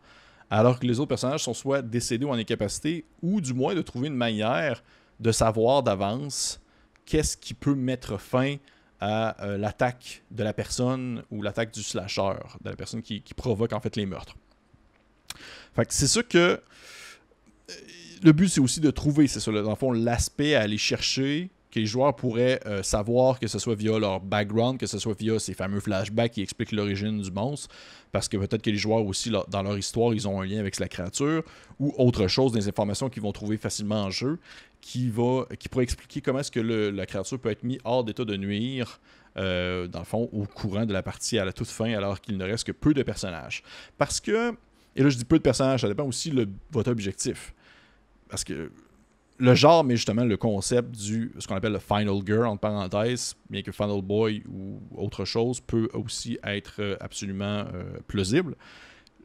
alors 0.50 0.78
que 0.78 0.86
les 0.86 1.00
autres 1.00 1.08
personnages 1.08 1.44
sont 1.44 1.54
soit 1.54 1.80
décédés 1.80 2.26
ou 2.26 2.30
en 2.30 2.34
incapacité, 2.34 3.06
ou 3.22 3.40
du 3.40 3.54
moins 3.54 3.74
de 3.74 3.80
trouver 3.80 4.08
une 4.08 4.16
manière 4.16 4.82
de 5.22 5.32
savoir 5.32 5.82
d'avance 5.82 6.60
qu'est-ce 7.06 7.36
qui 7.36 7.54
peut 7.54 7.74
mettre 7.74 8.18
fin 8.18 8.56
à 9.00 9.42
euh, 9.44 9.56
l'attaque 9.56 10.22
de 10.30 10.44
la 10.44 10.52
personne 10.52 11.22
ou 11.30 11.42
l'attaque 11.42 11.72
du 11.72 11.82
slasher, 11.82 12.34
de 12.62 12.70
la 12.70 12.76
personne 12.76 13.02
qui, 13.02 13.22
provoque 13.36 13.72
en 13.72 13.80
fait 13.80 13.96
les 13.96 14.06
meurtres. 14.06 14.36
Fait 15.74 15.90
c'est 15.90 16.06
sûr 16.06 16.26
que 16.26 16.38
euh, 16.38 16.60
le 18.22 18.32
but 18.32 18.48
c'est 18.48 18.60
aussi 18.60 18.80
de 18.80 18.90
trouver, 18.90 19.26
c'est 19.26 19.40
ça, 19.40 19.50
dans 19.50 19.70
le 19.70 19.76
fond, 19.76 19.92
l'aspect 19.92 20.54
à 20.54 20.62
aller 20.62 20.78
chercher 20.78 21.50
que 21.72 21.80
les 21.80 21.86
joueurs 21.86 22.14
pourraient 22.14 22.60
euh, 22.66 22.82
savoir, 22.82 23.40
que 23.40 23.48
ce 23.48 23.58
soit 23.58 23.74
via 23.74 23.98
leur 23.98 24.20
background, 24.20 24.78
que 24.78 24.86
ce 24.86 24.98
soit 24.98 25.18
via 25.18 25.38
ces 25.38 25.54
fameux 25.54 25.80
flashbacks 25.80 26.32
qui 26.32 26.42
expliquent 26.42 26.72
l'origine 26.72 27.20
du 27.20 27.30
monstre, 27.30 27.74
parce 28.12 28.28
que 28.28 28.36
peut-être 28.36 28.62
que 28.62 28.70
les 28.70 28.76
joueurs 28.76 29.04
aussi, 29.06 29.32
dans 29.48 29.62
leur 29.62 29.78
histoire, 29.78 30.12
ils 30.12 30.28
ont 30.28 30.40
un 30.40 30.44
lien 30.44 30.60
avec 30.60 30.78
la 30.78 30.86
créature, 30.86 31.42
ou 31.80 31.94
autre 31.96 32.28
chose, 32.28 32.52
des 32.52 32.68
informations 32.68 33.08
qu'ils 33.08 33.22
vont 33.22 33.32
trouver 33.32 33.56
facilement 33.56 34.04
en 34.04 34.10
jeu, 34.10 34.38
qui, 34.82 35.08
va, 35.08 35.46
pourrait 35.70 35.84
expliquer 35.84 36.20
comment 36.20 36.40
est-ce 36.40 36.50
que 36.50 36.60
la 36.60 37.06
créature 37.06 37.38
peut 37.38 37.50
être 37.50 37.62
mise 37.62 37.78
hors 37.84 38.04
d'état 38.04 38.26
de 38.26 38.36
nuire, 38.36 39.00
euh, 39.38 39.86
dans 39.86 40.00
le 40.00 40.04
fond, 40.04 40.28
au 40.32 40.44
courant 40.44 40.84
de 40.84 40.92
la 40.92 41.02
partie 41.02 41.38
à 41.38 41.44
la 41.46 41.52
toute 41.52 41.68
fin, 41.68 41.94
alors 41.94 42.20
qu'il 42.20 42.36
ne 42.36 42.44
reste 42.44 42.66
que 42.66 42.72
peu 42.72 42.92
de 42.92 43.02
personnages. 43.02 43.62
Parce 43.96 44.20
que, 44.20 44.52
et 44.96 45.02
là 45.02 45.08
je 45.08 45.16
dis 45.16 45.24
peu 45.24 45.38
de 45.38 45.42
personnages, 45.42 45.80
ça 45.80 45.88
dépend 45.88 46.04
aussi 46.04 46.30
de 46.30 46.46
votre 46.72 46.90
objectif. 46.90 47.54
Parce 48.28 48.44
que 48.44 48.70
le 49.38 49.54
genre, 49.54 49.84
mais 49.84 49.96
justement 49.96 50.24
le 50.24 50.36
concept 50.36 50.90
du 50.90 51.32
ce 51.38 51.46
qu'on 51.46 51.54
appelle 51.54 51.72
le 51.72 51.78
Final 51.78 52.20
Girl, 52.26 52.46
en 52.46 52.56
parenthèse, 52.56 53.36
bien 53.48 53.62
que 53.62 53.70
Final 53.70 54.02
Boy 54.02 54.42
ou 54.50 54.80
autre 54.96 55.24
chose, 55.24 55.60
peut 55.60 55.88
aussi 55.94 56.38
être 56.42 56.74
euh, 56.80 56.96
absolument 57.00 57.64
euh, 57.72 57.84
plausible. 58.08 58.56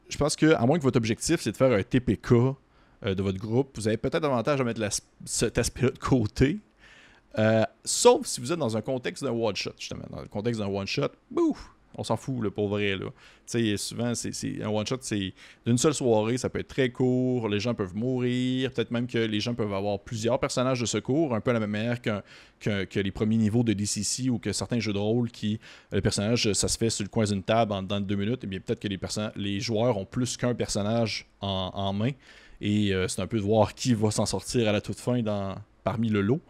Je 0.08 0.18
pense 0.18 0.36
que, 0.36 0.54
à 0.54 0.66
moins 0.68 0.78
que 0.78 0.84
votre 0.84 0.98
objectif, 0.98 1.42
c'est 1.42 1.52
de 1.52 1.58
faire 1.58 1.72
un 1.72 1.84
TPK 1.84 2.56
euh, 3.06 3.16
de 3.16 3.22
votre 3.22 3.38
groupe, 3.38 3.72
vous 3.76 3.88
avez 3.88 3.98
peut-être 3.98 4.26
avantage 4.26 4.62
à 4.62 4.64
mettre 4.64 4.82
cet 5.26 5.58
aspect-là 5.58 5.92
de 5.92 6.00
côté. 6.00 6.60
sauf 7.84 8.26
si 8.26 8.42
vous 8.42 8.52
êtes 8.52 8.60
dans 8.60 8.78
un 8.78 8.82
contexte 8.82 9.24
d'un 9.24 9.32
one-shot, 9.32 9.74
justement. 9.78 10.06
Dans 10.10 10.22
le 10.22 10.28
contexte 10.28 10.60
d'un 10.60 10.68
one-shot, 10.68 11.10
bouf, 11.30 11.72
on 11.98 12.04
s'en 12.04 12.16
fout, 12.16 12.42
le 12.42 12.52
pour 12.52 12.70
vrai. 12.70 12.96
Là. 12.96 13.08
souvent, 13.78 14.14
c'est, 14.14 14.64
un 14.64 14.70
one-shot, 14.70 14.98
c'est 15.02 15.34
d'une 15.66 15.78
seule 15.78 15.94
soirée, 15.94 16.38
ça 16.38 16.50
peut 16.50 16.60
être 16.60 16.68
très 16.68 16.90
court, 16.92 17.50
les 17.50 17.60
gens 17.60 17.74
peuvent 17.74 17.96
mourir, 17.96 18.72
peut-être 18.72 18.92
même 18.92 19.08
que 19.08 19.18
les 19.18 19.40
gens 19.40 19.56
peuvent 19.56 19.74
avoir 19.74 20.00
plusieurs 20.00 20.40
personnages 20.40 20.80
de 20.80 20.86
secours, 20.86 21.34
un 21.34 21.42
peu 21.42 21.52
à 21.52 21.54
la 21.54 21.60
même 21.60 21.72
manière 21.72 22.00
que, 22.02 23.00
les 23.00 23.12
premiers 23.12 23.38
niveaux 23.38 23.64
de 23.64 23.74
DCC 23.74 24.30
ou 24.30 24.38
que 24.38 24.54
certains 24.54 24.80
jeux 24.80 24.94
de 24.94 25.00
rôle 25.00 25.32
qui, 25.32 25.60
le 25.92 26.02
personnage, 26.02 26.54
ça 26.54 26.68
se 26.68 26.78
fait 26.78 26.90
sur 26.90 27.04
le 27.04 27.10
coin 27.10 27.26
d'une 27.26 27.44
table 27.44 27.74
en 27.74 27.82
deux 27.82 28.16
minutes, 28.16 28.44
et 28.44 28.48
eh 28.48 28.48
bien 28.48 28.60
peut-être 28.60 28.80
que 28.80 28.88
les, 28.88 29.00
les 29.36 29.60
joueurs 29.60 29.98
ont 29.98 30.06
plus 30.06 30.38
qu'un 30.38 30.54
personnage 30.54 31.28
en, 31.42 31.94
main, 31.94 32.12
et 32.62 32.94
euh, 32.94 33.08
c'est 33.08 33.22
un 33.22 33.28
peu 33.28 33.38
de 33.38 33.44
voir 33.44 33.76
qui 33.76 33.94
va 33.94 34.12
s'en 34.12 34.26
sortir 34.26 34.68
à 34.68 34.72
la 34.72 34.82
toute 34.82 35.00
fin 35.00 35.22
dans, 35.22 35.56
parmi 35.84 36.10
le 36.10 36.22
lot. 36.22 36.42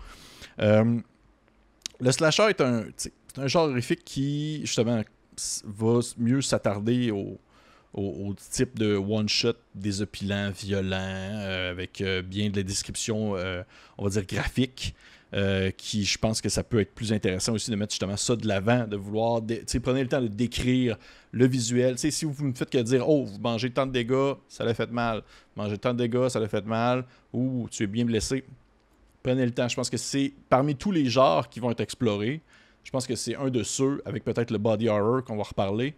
Euh, 0.59 0.99
le 1.99 2.11
slasher 2.11 2.49
est 2.49 2.61
un, 2.61 2.85
genre 3.45 3.69
horrifique 3.69 4.03
qui, 4.03 4.61
justement, 4.61 5.01
va 5.65 5.99
mieux 6.17 6.41
s'attarder 6.41 7.11
au, 7.11 7.39
type 8.51 8.77
de 8.77 8.95
one-shot 8.95 9.55
désopilant, 9.73 10.51
violent, 10.51 10.97
euh, 10.99 11.71
avec 11.71 12.03
bien 12.25 12.49
de 12.49 12.57
la 12.57 12.63
description, 12.63 13.31
on 13.97 14.03
va 14.03 14.09
dire, 14.09 14.25
graphique. 14.25 14.93
Qui 15.77 16.05
je 16.05 16.17
pense 16.17 16.41
que 16.41 16.49
ça 16.49 16.63
peut 16.63 16.79
être 16.79 16.93
plus 16.93 17.11
intéressant 17.11 17.53
aussi 17.53 17.69
de 17.69 17.75
mettre 17.75 17.91
justement 17.91 18.17
ça 18.17 18.35
de 18.35 18.47
l'avant, 18.47 18.87
de 18.87 18.95
vouloir, 18.95 19.41
prenez 19.83 20.03
le 20.03 20.07
temps 20.07 20.21
de 20.21 20.27
décrire 20.27 20.97
le 21.31 21.47
visuel. 21.47 21.97
si 21.97 22.25
vous 22.25 22.47
ne 22.47 22.53
faites 22.53 22.69
que 22.69 22.77
dire, 22.77 23.07
oh, 23.07 23.25
vous 23.25 23.37
mangez 23.39 23.69
tant 23.69 23.85
de 23.85 23.91
dégâts, 23.91 24.33
ça 24.47 24.63
l'a 24.63 24.73
fait 24.73 24.91
mal, 24.91 25.23
mangez 25.55 25.77
tant 25.77 25.93
de 25.93 25.99
dégâts, 25.99 26.29
ça 26.29 26.39
l'a 26.39 26.47
fait 26.47 26.65
mal, 26.65 27.05
ou 27.33 27.67
tu 27.69 27.83
es 27.83 27.87
bien 27.87 28.05
blessé, 28.05 28.43
prenez 29.21 29.45
le 29.45 29.51
temps. 29.51 29.67
Je 29.67 29.75
pense 29.75 29.89
que 29.89 29.97
c'est 29.97 30.33
parmi 30.49 30.75
tous 30.75 30.91
les 30.91 31.05
genres 31.05 31.49
qui 31.49 31.59
vont 31.59 31.71
être 31.71 31.81
explorés, 31.81 32.41
je 32.83 32.91
pense 32.91 33.05
que 33.05 33.15
c'est 33.15 33.35
un 33.35 33.49
de 33.49 33.63
ceux, 33.63 34.01
avec 34.05 34.23
peut-être 34.23 34.49
le 34.49 34.57
body 34.57 34.87
horror 34.87 35.23
qu'on 35.23 35.35
va 35.35 35.43
reparler, 35.43 35.93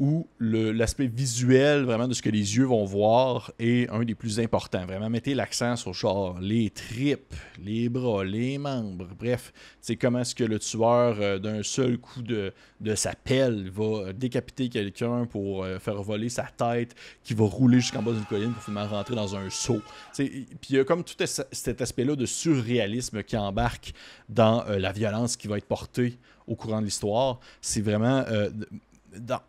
où 0.00 0.26
l'aspect 0.40 1.08
visuel 1.08 1.84
vraiment 1.84 2.08
de 2.08 2.14
ce 2.14 2.22
que 2.22 2.30
les 2.30 2.56
yeux 2.56 2.64
vont 2.64 2.86
voir 2.86 3.52
est 3.58 3.86
un 3.90 4.02
des 4.02 4.14
plus 4.14 4.40
importants. 4.40 4.86
Vraiment, 4.86 5.10
mettez 5.10 5.34
l'accent 5.34 5.76
sur 5.76 5.92
genre 5.92 6.40
les 6.40 6.70
tripes, 6.70 7.34
les 7.62 7.90
bras, 7.90 8.24
les 8.24 8.56
membres, 8.56 9.08
bref, 9.18 9.52
c'est 9.82 9.96
comment 9.96 10.20
est-ce 10.20 10.34
que 10.34 10.44
le 10.44 10.58
tueur 10.58 11.18
euh, 11.20 11.38
d'un 11.38 11.62
seul 11.62 11.98
coup 11.98 12.22
de, 12.22 12.50
de 12.80 12.94
sa 12.94 13.14
pelle 13.14 13.70
va 13.70 14.14
décapiter 14.14 14.70
quelqu'un 14.70 15.26
pour 15.26 15.64
euh, 15.64 15.78
faire 15.78 16.02
voler 16.02 16.30
sa 16.30 16.44
tête, 16.44 16.94
qui 17.22 17.34
va 17.34 17.44
rouler 17.44 17.80
jusqu'en 17.80 18.02
bas 18.02 18.12
d'une 18.12 18.24
colline 18.24 18.52
pour 18.54 18.62
finalement 18.62 18.96
rentrer 18.96 19.14
dans 19.14 19.36
un 19.36 19.50
seau. 19.50 19.82
Puis 20.16 20.46
il 20.70 20.76
y 20.76 20.78
a 20.78 20.84
comme 20.84 21.04
tout 21.04 21.14
cet 21.52 21.82
aspect-là 21.82 22.16
de 22.16 22.24
surréalisme 22.24 23.22
qui 23.22 23.36
embarque 23.36 23.92
dans 24.30 24.64
euh, 24.66 24.78
la 24.78 24.92
violence 24.92 25.36
qui 25.36 25.46
va 25.46 25.58
être 25.58 25.68
portée 25.68 26.18
au 26.46 26.54
courant 26.56 26.80
de 26.80 26.86
l'histoire. 26.86 27.38
C'est 27.60 27.82
vraiment 27.82 28.24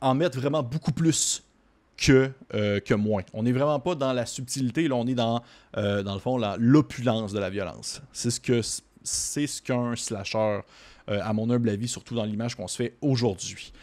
en 0.01 0.15
mettre 0.15 0.39
vraiment 0.39 0.63
beaucoup 0.63 0.91
plus 0.91 1.43
que, 1.97 2.31
euh, 2.53 2.79
que 2.79 2.93
moins. 2.93 3.23
On 3.33 3.43
n'est 3.43 3.51
vraiment 3.51 3.79
pas 3.79 3.95
dans 3.95 4.13
la 4.13 4.25
subtilité, 4.25 4.87
là, 4.87 4.95
on 4.95 5.05
est 5.07 5.13
dans, 5.13 5.43
euh, 5.77 6.01
dans 6.03 6.13
le 6.13 6.19
fond, 6.19 6.39
l'opulence 6.57 7.31
de 7.31 7.39
la 7.39 7.49
violence. 7.49 8.01
C'est 8.11 8.31
ce 8.31 8.39
que 8.39 8.61
c'est 9.03 9.47
ce 9.47 9.61
qu'un 9.61 9.95
slasher, 9.95 10.59
euh, 11.09 11.19
à 11.23 11.33
mon 11.33 11.49
humble 11.49 11.69
avis, 11.69 11.87
surtout 11.87 12.15
dans 12.15 12.25
l'image 12.25 12.55
qu'on 12.55 12.67
se 12.67 12.75
fait 12.75 12.97
aujourd'hui. 13.01 13.73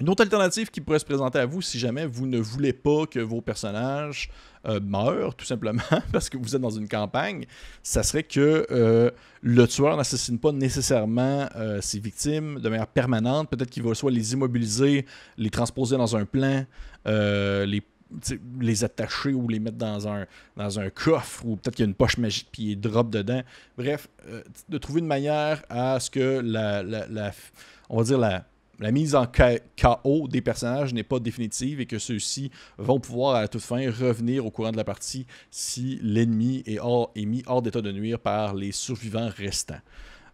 Une 0.00 0.08
autre 0.08 0.22
alternative 0.22 0.70
qui 0.70 0.80
pourrait 0.80 1.00
se 1.00 1.04
présenter 1.04 1.40
à 1.40 1.46
vous 1.46 1.60
si 1.60 1.76
jamais 1.76 2.06
vous 2.06 2.26
ne 2.26 2.38
voulez 2.38 2.72
pas 2.72 3.06
que 3.06 3.18
vos 3.18 3.40
personnages 3.40 4.30
euh, 4.66 4.78
meurent, 4.80 5.34
tout 5.34 5.44
simplement, 5.44 5.82
parce 6.12 6.28
que 6.28 6.36
vous 6.36 6.54
êtes 6.54 6.62
dans 6.62 6.70
une 6.70 6.88
campagne, 6.88 7.46
ça 7.82 8.04
serait 8.04 8.22
que 8.22 8.64
euh, 8.70 9.10
le 9.42 9.66
tueur 9.66 9.96
n'assassine 9.96 10.38
pas 10.38 10.52
nécessairement 10.52 11.48
euh, 11.56 11.80
ses 11.80 11.98
victimes 11.98 12.60
de 12.60 12.68
manière 12.68 12.86
permanente. 12.86 13.50
Peut-être 13.50 13.70
qu'il 13.70 13.82
va 13.82 13.94
soit 13.94 14.12
les 14.12 14.34
immobiliser, 14.34 15.04
les 15.36 15.50
transposer 15.50 15.96
dans 15.96 16.16
un 16.16 16.24
plan, 16.24 16.64
les 17.04 17.82
les 18.58 18.84
attacher 18.84 19.34
ou 19.34 19.48
les 19.48 19.58
mettre 19.58 19.76
dans 19.76 20.08
un, 20.08 20.24
dans 20.56 20.80
un 20.80 20.88
coffre 20.88 21.44
ou 21.44 21.56
peut-être 21.56 21.76
qu'il 21.76 21.84
y 21.84 21.86
a 21.86 21.90
une 21.90 21.94
poche 21.94 22.16
magique 22.16 22.48
puis 22.50 22.70
il 22.70 22.80
drop 22.80 23.10
dedans. 23.10 23.42
Bref, 23.76 24.08
de 24.70 24.78
trouver 24.78 25.00
une 25.00 25.06
manière 25.06 25.62
à 25.68 26.00
ce 26.00 26.10
que 26.10 26.40
la, 26.42 26.82
la 26.82 27.32
on 27.90 27.98
va 27.98 28.04
dire 28.04 28.16
la, 28.16 28.46
la 28.78 28.92
mise 28.92 29.14
en 29.14 29.26
KO 29.26 30.28
des 30.28 30.40
personnages 30.40 30.94
n'est 30.94 31.02
pas 31.02 31.18
définitive 31.18 31.80
et 31.80 31.86
que 31.86 31.98
ceux-ci 31.98 32.50
vont 32.78 33.00
pouvoir 33.00 33.36
à 33.36 33.48
toute 33.48 33.62
fin 33.62 33.90
revenir 33.90 34.46
au 34.46 34.50
courant 34.50 34.70
de 34.70 34.76
la 34.76 34.84
partie 34.84 35.26
si 35.50 35.98
l'ennemi 36.02 36.62
est, 36.66 36.80
mis 37.24 37.42
hors 37.46 37.62
d'état 37.62 37.80
de 37.80 37.92
nuire 37.92 38.20
par 38.20 38.54
les 38.54 38.72
survivants 38.72 39.30
restants. 39.36 39.80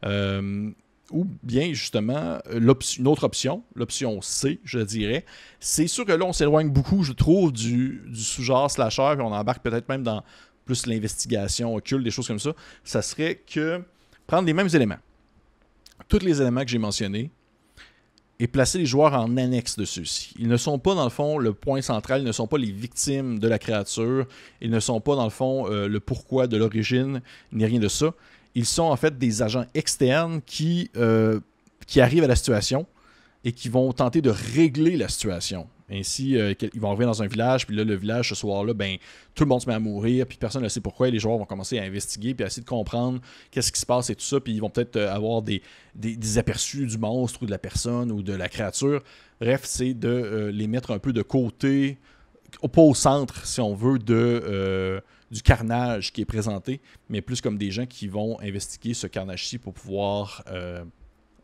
Euh, 0.04 0.70
ou 1.10 1.26
bien 1.42 1.72
justement 1.72 2.38
une 2.50 3.06
autre 3.06 3.24
option, 3.24 3.62
l'option 3.74 4.20
C, 4.22 4.60
je 4.64 4.78
dirais. 4.78 5.24
C'est 5.60 5.86
sûr 5.86 6.04
que 6.04 6.12
là, 6.12 6.24
on 6.24 6.32
s'éloigne 6.32 6.70
beaucoup, 6.70 7.02
je 7.02 7.12
trouve, 7.12 7.52
du, 7.52 8.02
du 8.06 8.20
sous-genre 8.20 8.70
slasher, 8.70 9.14
et 9.18 9.20
on 9.20 9.32
embarque 9.32 9.62
peut-être 9.62 9.88
même 9.88 10.02
dans 10.02 10.22
plus 10.64 10.86
l'investigation 10.86 11.74
occulte, 11.74 12.04
des 12.04 12.10
choses 12.10 12.26
comme 12.26 12.38
ça, 12.38 12.52
ça 12.84 13.02
serait 13.02 13.36
que 13.46 13.82
prendre 14.26 14.46
les 14.46 14.54
mêmes 14.54 14.70
éléments, 14.72 14.98
tous 16.08 16.20
les 16.20 16.40
éléments 16.40 16.62
que 16.62 16.70
j'ai 16.70 16.78
mentionnés, 16.78 17.30
et 18.40 18.46
placer 18.46 18.78
les 18.78 18.86
joueurs 18.86 19.14
en 19.14 19.36
annexe 19.36 19.76
de 19.76 19.84
ceux-ci. 19.84 20.34
Ils 20.38 20.48
ne 20.48 20.56
sont 20.56 20.78
pas, 20.78 20.94
dans 20.94 21.04
le 21.04 21.10
fond, 21.10 21.38
le 21.38 21.52
point 21.52 21.82
central, 21.82 22.22
ils 22.22 22.26
ne 22.26 22.32
sont 22.32 22.46
pas 22.46 22.58
les 22.58 22.70
victimes 22.70 23.38
de 23.38 23.48
la 23.48 23.58
créature, 23.58 24.26
ils 24.60 24.70
ne 24.70 24.80
sont 24.80 25.00
pas, 25.00 25.14
dans 25.14 25.24
le 25.24 25.30
fond, 25.30 25.70
euh, 25.70 25.86
le 25.86 26.00
pourquoi 26.00 26.46
de 26.46 26.56
l'origine, 26.56 27.22
ni 27.52 27.64
rien 27.64 27.78
de 27.78 27.88
ça. 27.88 28.12
Ils 28.54 28.66
sont, 28.66 28.84
en 28.84 28.96
fait, 28.96 29.18
des 29.18 29.42
agents 29.42 29.66
externes 29.74 30.40
qui, 30.44 30.90
euh, 30.96 31.40
qui 31.86 32.00
arrivent 32.00 32.24
à 32.24 32.28
la 32.28 32.36
situation 32.36 32.86
et 33.44 33.52
qui 33.52 33.68
vont 33.68 33.92
tenter 33.92 34.20
de 34.20 34.30
régler 34.30 34.96
la 34.96 35.08
situation. 35.08 35.68
Ainsi, 35.90 36.38
euh, 36.38 36.54
ils 36.72 36.80
vont 36.80 36.88
arriver 36.88 37.04
dans 37.04 37.22
un 37.22 37.26
village, 37.26 37.66
puis 37.66 37.76
là, 37.76 37.84
le 37.84 37.94
village, 37.94 38.30
ce 38.30 38.34
soir-là, 38.34 38.72
ben, 38.72 38.96
tout 39.34 39.44
le 39.44 39.48
monde 39.48 39.60
se 39.60 39.68
met 39.68 39.74
à 39.74 39.78
mourir, 39.78 40.26
puis 40.26 40.38
personne 40.38 40.62
ne 40.62 40.68
sait 40.68 40.80
pourquoi. 40.80 41.08
Et 41.08 41.10
les 41.10 41.18
joueurs 41.18 41.36
vont 41.36 41.44
commencer 41.44 41.78
à 41.78 41.82
investiguer, 41.82 42.34
puis 42.34 42.42
à 42.42 42.46
essayer 42.46 42.62
de 42.62 42.68
comprendre 42.68 43.20
qu'est-ce 43.50 43.70
qui 43.70 43.80
se 43.80 43.86
passe 43.86 44.08
et 44.08 44.14
tout 44.14 44.24
ça. 44.24 44.40
Puis 44.40 44.54
ils 44.54 44.60
vont 44.60 44.70
peut-être 44.70 44.96
euh, 44.96 45.12
avoir 45.12 45.42
des, 45.42 45.62
des, 45.94 46.38
aperçus 46.38 46.86
du 46.86 46.96
monstre 46.96 47.42
ou 47.42 47.46
de 47.46 47.50
la 47.50 47.58
personne 47.58 48.10
ou 48.10 48.22
de 48.22 48.32
la 48.32 48.48
créature. 48.48 49.02
Bref, 49.40 49.62
c'est 49.64 49.92
de 49.92 50.08
euh, 50.08 50.50
les 50.50 50.68
mettre 50.68 50.90
un 50.90 50.98
peu 50.98 51.12
de 51.12 51.22
côté, 51.22 51.98
pas 52.72 52.82
au 52.82 52.94
centre, 52.94 53.46
si 53.46 53.60
on 53.60 53.74
veut, 53.74 53.98
de, 53.98 55.02
du 55.30 55.42
carnage 55.42 56.12
qui 56.12 56.22
est 56.22 56.26
présenté, 56.26 56.80
mais 57.10 57.20
plus 57.20 57.42
comme 57.42 57.58
des 57.58 57.70
gens 57.70 57.84
qui 57.84 58.08
vont 58.08 58.40
investiguer 58.40 58.94
ce 58.94 59.06
carnage-ci 59.06 59.58
pour 59.58 59.74
pouvoir 59.74 60.44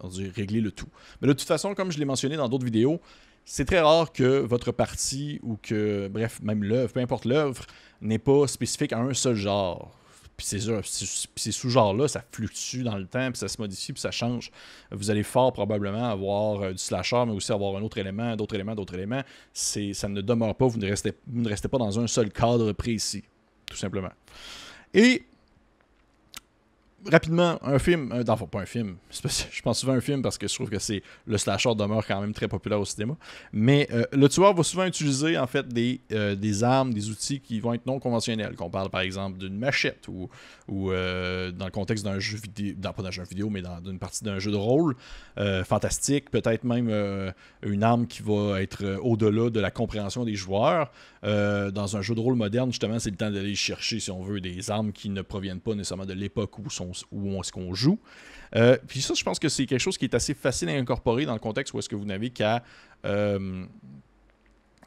régler 0.00 0.60
le 0.60 0.70
tout. 0.70 0.88
Mais 1.20 1.28
de 1.28 1.32
toute 1.32 1.48
façon, 1.48 1.74
comme 1.74 1.90
je 1.90 1.98
l'ai 1.98 2.04
mentionné 2.04 2.36
dans 2.36 2.48
d'autres 2.48 2.64
vidéos, 2.64 3.00
c'est 3.44 3.64
très 3.64 3.80
rare 3.80 4.12
que 4.12 4.40
votre 4.40 4.72
partie 4.72 5.40
ou 5.42 5.56
que, 5.60 6.08
bref, 6.08 6.40
même 6.42 6.62
l'œuvre, 6.62 6.92
peu 6.92 7.00
importe 7.00 7.24
l'œuvre, 7.24 7.64
n'est 8.00 8.18
pas 8.18 8.46
spécifique 8.46 8.92
à 8.92 8.98
un 8.98 9.14
seul 9.14 9.34
genre. 9.34 9.96
Puis 10.36 10.46
ces, 10.46 11.52
sous-genres-là, 11.52 12.08
ça 12.08 12.24
fluctue 12.32 12.82
dans 12.82 12.96
le 12.96 13.06
temps, 13.06 13.30
puis 13.30 13.38
ça 13.38 13.48
se 13.48 13.60
modifie, 13.60 13.92
puis 13.92 14.00
ça 14.00 14.10
change. 14.10 14.50
Vous 14.90 15.10
allez 15.10 15.22
fort 15.22 15.52
probablement 15.52 16.10
avoir 16.10 16.62
euh, 16.62 16.72
du 16.72 16.78
slasher, 16.78 17.24
mais 17.26 17.32
aussi 17.32 17.52
avoir 17.52 17.76
un 17.76 17.82
autre 17.82 17.98
élément, 17.98 18.34
d'autres 18.36 18.54
éléments, 18.54 18.74
d'autres 18.74 18.94
éléments. 18.94 19.22
Ça 19.52 20.08
ne 20.08 20.22
demeure 20.22 20.54
pas, 20.54 20.66
vous 20.66 20.78
ne, 20.78 20.88
restez, 20.88 21.12
vous 21.26 21.42
ne 21.42 21.48
restez 21.48 21.68
pas 21.68 21.76
dans 21.76 22.00
un 22.00 22.06
seul 22.06 22.30
cadre 22.30 22.72
précis, 22.72 23.24
tout 23.66 23.76
simplement. 23.76 24.12
Et 24.94 25.24
rapidement, 27.06 27.58
un 27.62 27.78
film, 27.78 28.12
un, 28.12 28.22
non, 28.22 28.36
pas 28.36 28.60
un 28.60 28.66
film, 28.66 28.96
je 29.10 29.62
pense 29.62 29.80
souvent 29.80 29.92
à 29.92 29.96
un 29.96 30.00
film 30.00 30.22
parce 30.22 30.38
que 30.38 30.46
je 30.46 30.54
trouve 30.54 30.70
que 30.70 30.78
c'est 30.78 31.02
le 31.26 31.38
slasher 31.38 31.74
demeure 31.74 32.06
quand 32.06 32.20
même 32.20 32.32
très 32.32 32.48
populaire 32.48 32.80
au 32.80 32.84
cinéma, 32.84 33.16
mais 33.52 33.88
euh, 33.92 34.04
le 34.12 34.28
tueur 34.28 34.54
va 34.54 34.62
souvent 34.62 34.84
utiliser 34.84 35.38
en 35.38 35.46
fait 35.46 35.66
des, 35.68 36.00
euh, 36.12 36.34
des 36.34 36.62
armes, 36.62 36.92
des 36.92 37.10
outils 37.10 37.40
qui 37.40 37.60
vont 37.60 37.74
être 37.74 37.86
non 37.86 37.98
conventionnels, 37.98 38.54
qu'on 38.54 38.70
parle 38.70 38.90
par 38.90 39.00
exemple 39.00 39.38
d'une 39.38 39.56
machette 39.56 40.08
ou, 40.08 40.28
ou 40.68 40.90
euh, 40.90 41.50
dans 41.50 41.64
le 41.64 41.70
contexte 41.70 42.04
d'un 42.04 42.18
jeu 42.18 42.38
vidéo, 42.38 42.74
pas 42.80 43.02
d'un 43.02 43.10
jeu 43.10 43.22
vidéo, 43.24 43.50
mais 43.50 43.62
dans 43.62 43.80
une 43.84 43.98
partie 43.98 44.24
d'un 44.24 44.38
jeu 44.38 44.50
de 44.50 44.56
rôle 44.56 44.96
fantastique, 45.64 46.30
peut-être 46.30 46.64
même 46.64 46.90
une 47.62 47.82
arme 47.82 48.06
qui 48.06 48.22
va 48.22 48.60
être 48.60 48.98
au-delà 49.02 49.48
de 49.48 49.60
la 49.60 49.70
compréhension 49.70 50.24
des 50.24 50.34
joueurs. 50.34 50.92
dans 51.22 51.96
un 51.96 52.02
jeu 52.02 52.14
de 52.14 52.20
rôle 52.20 52.34
moderne, 52.34 52.70
justement, 52.70 52.98
c'est 52.98 53.10
le 53.10 53.16
temps 53.16 53.30
d'aller 53.30 53.54
chercher, 53.54 54.00
si 54.00 54.10
on 54.10 54.22
veut, 54.22 54.40
des 54.40 54.70
armes 54.70 54.92
qui 54.92 55.08
ne 55.08 55.22
proviennent 55.22 55.60
pas 55.60 55.74
nécessairement 55.74 56.04
de 56.04 56.12
l'époque 56.12 56.58
où 56.58 56.68
sont 56.68 56.89
où 57.12 57.40
est-ce 57.40 57.52
qu'on 57.52 57.74
joue. 57.74 57.98
Euh, 58.56 58.76
puis 58.86 59.00
ça, 59.00 59.14
je 59.14 59.22
pense 59.22 59.38
que 59.38 59.48
c'est 59.48 59.66
quelque 59.66 59.80
chose 59.80 59.98
qui 59.98 60.04
est 60.04 60.14
assez 60.14 60.34
facile 60.34 60.68
à 60.70 60.72
incorporer 60.72 61.24
dans 61.24 61.34
le 61.34 61.38
contexte 61.38 61.72
où 61.74 61.78
est-ce 61.78 61.88
que 61.88 61.96
vous 61.96 62.04
n'avez 62.04 62.30
qu'à 62.30 62.62
euh, 63.04 63.64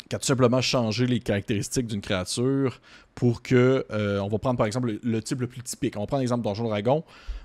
tout 0.10 0.20
simplement 0.22 0.62
changer 0.62 1.08
les 1.08 1.20
caractéristiques 1.20 1.88
d'une 1.88 2.02
créature 2.02 2.82
pour 3.16 3.42
que, 3.42 3.86
euh, 3.92 4.20
on 4.20 4.28
va 4.28 4.38
prendre 4.38 4.58
par 4.58 4.68
exemple 4.68 5.00
le, 5.02 5.22
type 5.22 5.42
le 5.42 5.48
plus 5.48 5.64
typique. 5.64 5.96
On 5.98 6.02
va 6.02 6.06
prendre 6.06 6.22
l'exemple 6.22 6.44
Donjon 6.44 6.66
Dragon. 6.66 7.04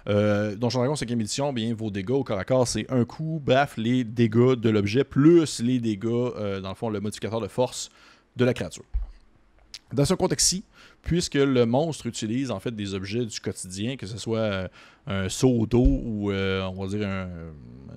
Euh, 0.08 0.54
Donjon 0.54 0.80
Dragon 0.80 0.96
5 0.96 1.10
édition, 1.10 1.52
bien, 1.52 1.74
vos 1.74 1.90
dégâts 1.90 2.10
au 2.10 2.24
corps 2.24 2.38
à 2.38 2.44
corps, 2.44 2.68
c'est 2.68 2.90
un 2.90 3.04
coup, 3.04 3.40
bref, 3.42 3.74
les 3.76 4.04
dégâts 4.04 4.54
de 4.54 4.68
l'objet 4.68 5.04
plus 5.04 5.60
les 5.60 5.78
dégâts, 5.78 6.08
dans 6.62 6.68
le 6.68 6.74
fond, 6.74 6.90
le 6.90 7.00
modificateur 7.00 7.40
de 7.40 7.48
force 7.48 7.90
de 8.36 8.44
la 8.44 8.52
créature. 8.52 8.84
Dans 9.92 10.04
ce 10.04 10.14
contexte-ci, 10.14 10.64
puisque 11.02 11.34
le 11.34 11.64
monstre 11.66 12.06
utilise 12.06 12.50
en 12.50 12.60
fait 12.60 12.74
des 12.74 12.94
objets 12.94 13.24
du 13.24 13.40
quotidien, 13.40 13.96
que 13.96 14.06
ce 14.06 14.18
soit 14.18 14.38
euh, 14.38 14.68
un 15.06 15.28
seau 15.28 15.66
d'eau 15.66 15.84
ou 15.84 16.30
euh, 16.30 16.62
on 16.64 16.84
va 16.84 16.96
dire 16.96 17.08
un, 17.08 17.28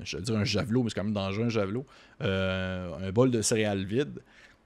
je 0.03 0.17
un 0.33 0.43
javelot, 0.43 0.83
mais 0.83 0.89
c'est 0.89 0.95
quand 0.95 1.03
même 1.03 1.13
dangereux 1.13 1.45
un 1.45 1.49
javelot, 1.49 1.85
euh, 2.21 3.07
un 3.07 3.11
bol 3.11 3.31
de 3.31 3.41
céréales 3.41 3.83
vide, 3.85 4.21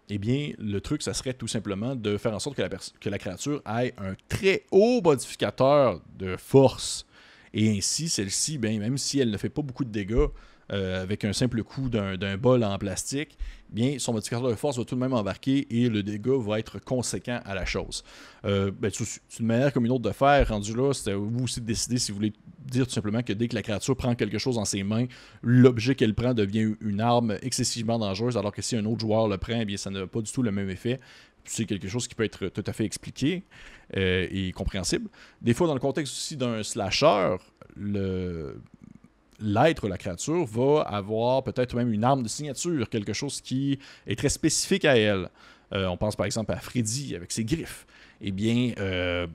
eh 0.09 0.19
bien, 0.19 0.51
le 0.59 0.79
truc, 0.79 1.01
ça 1.01 1.15
serait 1.15 1.33
tout 1.33 1.47
simplement 1.47 1.95
de 1.95 2.17
faire 2.17 2.33
en 2.33 2.39
sorte 2.39 2.55
que 2.55 3.09
la, 3.09 3.17
créature 3.17 3.61
ait 3.65 3.93
un 3.97 4.13
très 4.29 4.63
haut 4.69 5.01
modificateur 5.03 5.99
de 6.19 6.37
force. 6.37 7.07
Et 7.55 7.75
ainsi, 7.75 8.07
celle-ci, 8.09 8.59
ben, 8.59 8.79
même 8.79 8.99
si 8.99 9.19
elle 9.19 9.31
ne 9.31 9.37
fait 9.37 9.49
pas 9.49 9.63
beaucoup 9.63 9.83
de 9.83 9.89
dégâts, 9.89 10.27
avec 10.69 11.25
un 11.25 11.33
simple 11.33 11.63
coup 11.63 11.89
d'un 11.89 12.37
bol 12.37 12.63
en 12.63 12.77
plastique, 12.77 13.37
bien, 13.75 13.99
son 13.99 14.13
modificateur 14.13 14.49
de 14.49 14.55
force 14.55 14.77
va 14.77 14.85
tout 14.85 14.95
de 14.95 14.99
même 14.99 15.13
embarquer 15.13 15.67
et 15.69 15.89
le 15.89 16.01
dégât 16.01 16.37
va 16.37 16.57
être 16.59 16.79
conséquent 16.79 17.39
à 17.45 17.53
la 17.53 17.65
chose. 17.65 18.03
Euh, 18.45 18.71
ben, 18.71 18.89
c'est 18.91 19.39
une 19.39 19.45
manière 19.45 19.71
comme 19.71 19.85
une 19.85 19.91
autre 19.91 20.03
de 20.03 20.11
faire. 20.11 20.47
Rendu 20.47 20.73
là, 20.73 20.93
c'est 20.93 21.13
vous 21.13 21.43
aussi 21.43 21.61
de 21.61 21.65
décider 21.65 21.99
si 21.99 22.11
vous 22.11 22.17
voulez 22.17 22.33
dire 22.65 22.87
tout 22.87 22.93
simplement 22.93 23.21
que 23.21 23.33
dès 23.33 23.47
que 23.47 23.55
la 23.55 23.61
créature 23.61 23.95
prend 23.95 24.15
quelque 24.15 24.39
chose 24.39 24.55
dans 24.55 24.65
ses 24.65 24.81
mains, 24.81 25.05
l'objet 25.43 25.93
qu'elle 25.93 26.15
prend 26.15 26.33
devient 26.33 26.75
une 26.81 27.01
arme 27.01 27.37
excessivement 27.43 27.99
dangereuse, 27.99 28.37
alors 28.37 28.51
que 28.51 28.61
si 28.61 28.75
un 28.75 28.85
autre 28.85 29.01
joueur 29.01 29.27
le 29.27 29.37
prend, 29.37 29.59
eh 29.59 29.65
bien, 29.65 29.77
ça 29.77 29.91
n'a 29.91 30.07
pas 30.07 30.21
du 30.21 30.31
tout 30.31 30.41
le 30.41 30.51
même 30.51 30.69
effet 30.69 30.99
c'est 31.47 31.65
quelque 31.65 31.87
chose 31.87 32.07
qui 32.07 32.15
peut 32.15 32.23
être 32.23 32.47
tout 32.47 32.63
à 32.65 32.73
fait 32.73 32.85
expliqué 32.85 33.43
euh, 33.95 34.27
et 34.31 34.51
compréhensible. 34.51 35.09
Des 35.41 35.53
fois, 35.53 35.67
dans 35.67 35.73
le 35.73 35.79
contexte 35.79 36.13
aussi 36.13 36.37
d'un 36.37 36.63
slasher, 36.63 37.35
le, 37.75 38.59
l'être, 39.39 39.87
la 39.87 39.97
créature, 39.97 40.45
va 40.45 40.81
avoir 40.81 41.43
peut-être 41.43 41.75
même 41.75 41.91
une 41.91 42.03
arme 42.03 42.23
de 42.23 42.27
signature, 42.27 42.89
quelque 42.89 43.13
chose 43.13 43.41
qui 43.41 43.79
est 44.07 44.17
très 44.17 44.29
spécifique 44.29 44.85
à 44.85 44.97
elle. 44.97 45.29
Euh, 45.73 45.87
on 45.87 45.97
pense 45.97 46.15
par 46.15 46.25
exemple 46.25 46.51
à 46.51 46.57
Freddy 46.57 47.15
avec 47.15 47.31
ses 47.31 47.43
griffes. 47.43 47.85
Eh 48.21 48.31
bien, 48.31 48.73
euh, 48.79 49.27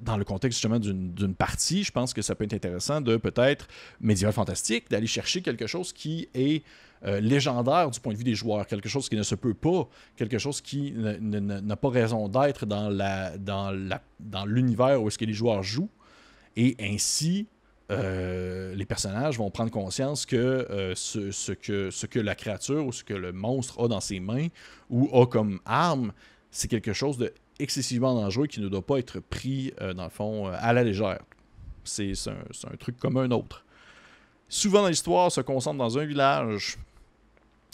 dans 0.00 0.16
le 0.16 0.24
contexte 0.24 0.58
justement 0.58 0.78
d'une 0.78 1.34
partie, 1.34 1.84
je 1.84 1.92
pense 1.92 2.12
que 2.12 2.22
ça 2.22 2.34
peut 2.34 2.44
être 2.44 2.54
intéressant 2.54 3.00
de 3.00 3.16
peut-être, 3.16 3.68
médiéval 4.00 4.32
fantastique, 4.32 4.90
d'aller 4.90 5.06
chercher 5.06 5.42
quelque 5.42 5.66
chose 5.66 5.92
qui 5.92 6.28
est 6.34 6.62
euh, 7.04 7.20
légendaire 7.20 7.90
du 7.90 8.00
point 8.00 8.12
de 8.12 8.18
vue 8.18 8.24
des 8.24 8.34
joueurs, 8.34 8.66
quelque 8.66 8.88
chose 8.88 9.08
qui 9.08 9.16
ne 9.16 9.22
se 9.22 9.34
peut 9.34 9.54
pas, 9.54 9.88
quelque 10.16 10.38
chose 10.38 10.60
qui 10.60 10.92
n'a 10.92 11.76
pas 11.76 11.90
raison 11.90 12.28
d'être 12.28 12.64
dans 12.66 12.88
l'univers 14.44 14.88
dans 14.88 14.96
dans 14.96 15.02
où 15.02 15.08
est-ce 15.08 15.18
que 15.18 15.24
les 15.24 15.32
joueurs 15.32 15.62
jouent. 15.62 15.90
Et 16.56 16.76
ainsi, 16.80 17.46
euh, 17.92 18.74
les 18.74 18.84
personnages 18.84 19.38
vont 19.38 19.50
prendre 19.50 19.70
conscience 19.70 20.26
que, 20.26 20.36
euh, 20.36 20.94
ce, 20.94 21.52
que 21.52 21.90
ce 21.90 22.06
que 22.06 22.18
la 22.18 22.34
créature 22.34 22.86
ou 22.86 22.92
ce 22.92 23.04
que 23.04 23.14
le 23.14 23.32
monstre 23.32 23.82
a 23.82 23.88
dans 23.88 24.00
ses 24.00 24.20
mains 24.20 24.48
ou 24.90 25.08
a 25.12 25.26
comme 25.26 25.60
arme, 25.64 26.12
c'est 26.50 26.68
quelque 26.68 26.92
chose 26.92 27.18
de 27.18 27.32
excessivement 27.58 28.14
dangereux 28.14 28.46
qui 28.46 28.60
ne 28.60 28.68
doit 28.68 28.84
pas 28.84 28.98
être 28.98 29.20
pris, 29.20 29.72
euh, 29.80 29.94
dans 29.94 30.04
le 30.04 30.10
fond, 30.10 30.46
à 30.46 30.72
la 30.72 30.82
légère. 30.82 31.20
C'est 31.84 32.12
un, 32.28 32.76
truc 32.76 32.98
comme 32.98 33.16
un 33.16 33.30
autre. 33.30 33.64
Souvent 34.48 34.86
l'histoire, 34.86 35.32
se 35.32 35.40
concentre 35.40 35.78
dans 35.78 35.98
un 35.98 36.04
village 36.04 36.78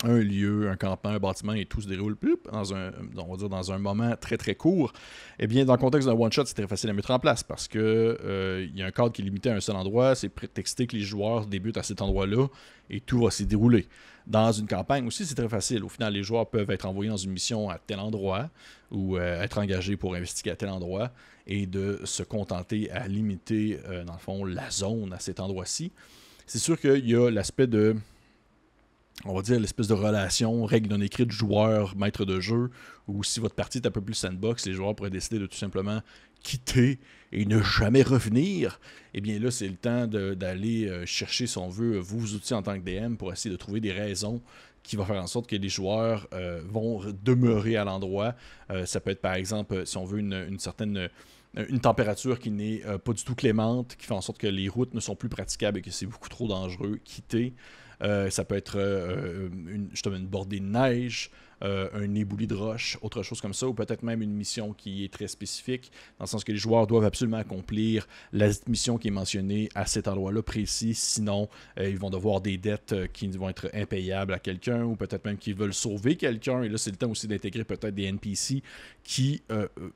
un 0.05 0.19
lieu, 0.19 0.71
un 0.71 0.77
campement, 0.77 1.11
un 1.11 1.19
bâtiment 1.19 1.55
et 1.55 1.67
tout 1.67 1.81
se 1.81 1.89
déroule 1.89 2.17
dans 2.53 2.75
un, 2.75 2.93
on 3.17 3.31
va 3.33 3.37
dire 3.37 3.49
dans 3.49 3.73
un 3.73 3.79
moment 3.79 4.15
très 4.17 4.37
très 4.37 4.55
court, 4.55 4.93
eh 5.39 5.47
bien 5.47 5.65
dans 5.65 5.73
le 5.73 5.79
contexte 5.79 6.09
d'un 6.09 6.15
one-shot, 6.15 6.45
c'est 6.47 6.55
très 6.55 6.69
facile 6.69 6.91
à 6.91 6.93
mettre 6.93 7.11
en 7.11 7.19
place 7.19 7.43
parce 7.43 7.67
que 7.67 7.79
euh, 8.25 8.67
y 8.75 8.83
a 8.83 8.87
un 8.87 8.91
cadre 8.91 9.13
qui 9.13 9.23
est 9.23 9.25
limité 9.25 9.51
à 9.51 9.55
un 9.55 9.61
seul 9.61 9.77
endroit, 9.77 10.15
c'est 10.15 10.29
prétexté 10.29 10.87
que 10.87 10.97
les 10.97 11.03
joueurs 11.03 11.47
débutent 11.47 11.79
à 11.79 11.83
cet 11.83 12.01
endroit-là 12.01 12.47
et 12.91 13.01
tout 13.01 13.23
va 13.23 13.31
s'y 13.31 13.45
dérouler. 13.45 13.89
Dans 14.27 14.53
une 14.53 14.67
campagne 14.67 15.07
aussi, 15.07 15.25
c'est 15.25 15.35
très 15.35 15.49
facile. 15.49 15.83
Au 15.83 15.89
final, 15.89 16.13
les 16.13 16.23
joueurs 16.23 16.49
peuvent 16.49 16.71
être 16.71 16.85
envoyés 16.85 17.11
dans 17.11 17.17
une 17.17 17.33
mission 17.33 17.71
à 17.71 17.79
tel 17.79 17.99
endroit 17.99 18.51
ou 18.91 19.17
euh, 19.17 19.43
être 19.43 19.59
engagés 19.59 19.97
pour 19.97 20.15
investiguer 20.15 20.51
à 20.51 20.57
tel 20.57 20.69
endroit 20.69 21.11
et 21.47 21.67
de 21.67 22.01
se 22.05 22.23
contenter 22.23 22.91
à 22.91 23.09
limiter, 23.09 23.81
euh, 23.89 24.05
dans 24.05 24.13
le 24.13 24.19
fond, 24.19 24.45
la 24.45 24.71
zone 24.71 25.15
à 25.15 25.19
cet 25.19 25.41
endroit-ci. 25.41 25.93
C'est 26.47 26.59
sûr 26.59 26.79
qu'il 26.79 27.09
y 27.09 27.15
a 27.15 27.31
l'aspect 27.31 27.67
de 27.67 27.97
on 29.25 29.35
va 29.35 29.43
dire, 29.43 29.59
l'espèce 29.59 29.89
de 29.89 29.95
relation, 29.95 30.65
règle 30.65 30.91
non 30.91 31.01
écrite 31.01 31.33
joueur-maître 31.33 32.25
de 32.25 32.41
jeu, 32.41 32.71
ou 33.09 33.25
si 33.25 33.41
votre 33.41 33.55
partie 33.55 33.79
est 33.79 33.87
un 33.87 33.91
peu 33.91 34.01
plus 34.01 34.15
sandbox, 34.15 34.67
les 34.67 34.75
joueurs 34.75 34.95
pourraient 34.95 35.11
décider 35.11 35.39
de 35.39 35.47
tout 35.47 35.57
simplement 35.57 36.03
quitter 36.43 36.99
et 37.33 37.45
ne 37.45 37.61
jamais 37.61 38.03
revenir, 38.03 38.81
eh 39.15 39.21
bien 39.21 39.39
là, 39.39 39.51
c'est 39.51 39.69
le 39.69 39.75
temps 39.75 40.07
d'aller 40.07 40.87
euh, 40.87 41.05
chercher, 41.05 41.47
si 41.47 41.59
on 41.59 41.69
veut, 41.69 41.99
vos 41.99 42.35
outils 42.35 42.55
en 42.55 42.63
tant 42.63 42.79
que 42.79 42.85
DM 42.85 43.17
pour 43.17 43.33
essayer 43.33 43.51
de 43.51 43.59
trouver 43.59 43.81
des 43.81 43.93
raisons 43.93 44.41
qui 44.83 44.97
vont 44.97 45.05
faire 45.05 45.23
en 45.23 45.27
sorte 45.27 45.49
que 45.49 45.57
les 45.57 45.69
joueurs 45.69 46.29
euh, 46.33 46.63
vont 46.65 47.03
demeurer 47.25 47.77
à 47.77 47.85
l'endroit. 47.85 48.35
Euh, 48.71 48.87
ça 48.87 49.01
peut 49.01 49.11
être, 49.11 49.21
par 49.21 49.35
exemple, 49.35 49.85
si 49.85 49.97
on 49.99 50.05
veut 50.05 50.21
une, 50.21 50.59
certaine 50.59 51.09
une 51.57 51.81
température 51.81 52.39
qui 52.39 52.51
n'est 52.51 52.83
pas 53.05 53.13
du 53.13 53.25
tout 53.25 53.35
clémente, 53.35 53.97
qui 53.99 54.07
fait 54.07 54.15
en 54.15 54.21
sorte 54.21 54.39
que 54.39 54.47
les 54.47 54.69
routes 54.69 54.95
ne 54.95 55.01
sont 55.01 55.17
plus 55.17 55.29
praticables 55.31 55.79
et 55.79 55.83
que 55.83 55.91
c'est 55.91 56.07
beaucoup 56.07 56.29
trop 56.29 56.47
dangereux, 56.47 57.01
quitter. 57.05 57.55
Ça 58.01 58.45
peut 58.45 58.57
être 58.57 58.79
une, 58.79 59.89
justement 59.91 60.17
une 60.17 60.27
bordée 60.27 60.61
de 60.61 60.65
neige, 60.65 61.31
euh, 61.65 61.89
un 61.93 62.15
ébouli 62.15 62.47
de 62.47 62.55
roche, 62.55 62.99
autre 63.03 63.25
chose 63.25 63.41
comme 63.41 63.53
ça, 63.53 63.67
ou 63.67 63.75
peut-être 63.75 64.05
même 64.05 64.23
une 64.23 64.33
mission 64.33 64.73
qui 64.73 65.05
est 65.05 65.13
très 65.13 65.27
spécifique, 65.27 65.91
dans 66.19 66.25
le 66.25 66.29
sens 66.29 66.45
que 66.45 66.53
les 66.53 66.59
joueurs 66.59 66.87
doivent 66.87 67.05
absolument 67.05 67.39
accomplir 67.39 68.07
la 68.33 68.49
mission 68.69 68.97
qui 68.97 69.09
est 69.09 69.13
mentionnée 69.13 69.69
à 69.75 69.85
cet 69.85 70.07
endroit-là 70.07 70.41
précis, 70.43 70.95
sinon 70.95 71.49
euh, 71.81 71.91
ils 71.91 71.99
vont 71.99 72.11
devoir 72.11 72.41
des 72.41 72.59
dettes 72.59 72.93
euh, 72.93 73.07
qui 73.09 73.27
vont 73.27 73.49
être 73.49 73.69
impayables 73.75 74.35
à 74.35 74.39
quelqu'un, 74.39 74.85
ou 74.85 74.95
peut-être 74.95 75.25
même 75.25 75.37
qu'ils 75.37 75.57
veulent 75.57 75.75
sauver 75.75 76.15
quelqu'un, 76.15 76.63
et 76.63 76.69
là 76.69 76.79
c'est 76.79 76.93
le 76.93 76.97
temps 76.97 77.11
aussi 77.11 77.27
d'intégrer 77.27 77.65
peut-être 77.65 77.95
des 77.95 78.05
NPC 78.05 78.63
qui 79.03 79.43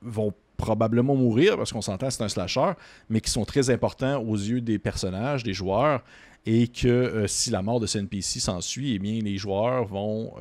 vont 0.00 0.34
probablement 0.56 1.14
mourir, 1.14 1.56
parce 1.56 1.72
qu'on 1.72 1.82
s'entend, 1.82 2.10
c'est 2.10 2.22
un 2.22 2.28
slasher, 2.28 2.72
mais 3.08 3.20
qui 3.20 3.30
sont 3.30 3.44
très 3.44 3.70
importants 3.70 4.20
aux 4.22 4.36
yeux 4.36 4.60
des 4.60 4.78
personnages, 4.78 5.44
des 5.44 5.54
joueurs, 5.54 6.02
et 6.46 6.68
que 6.68 7.24
si 7.26 7.50
la 7.50 7.62
mort 7.62 7.80
de 7.80 7.86
ce 7.86 7.98
NPC 7.98 8.40
s'ensuit, 8.40 8.94
eh 8.94 8.98
bien, 8.98 9.20
les 9.20 9.36
joueurs 9.36 9.84
vont 9.84 10.34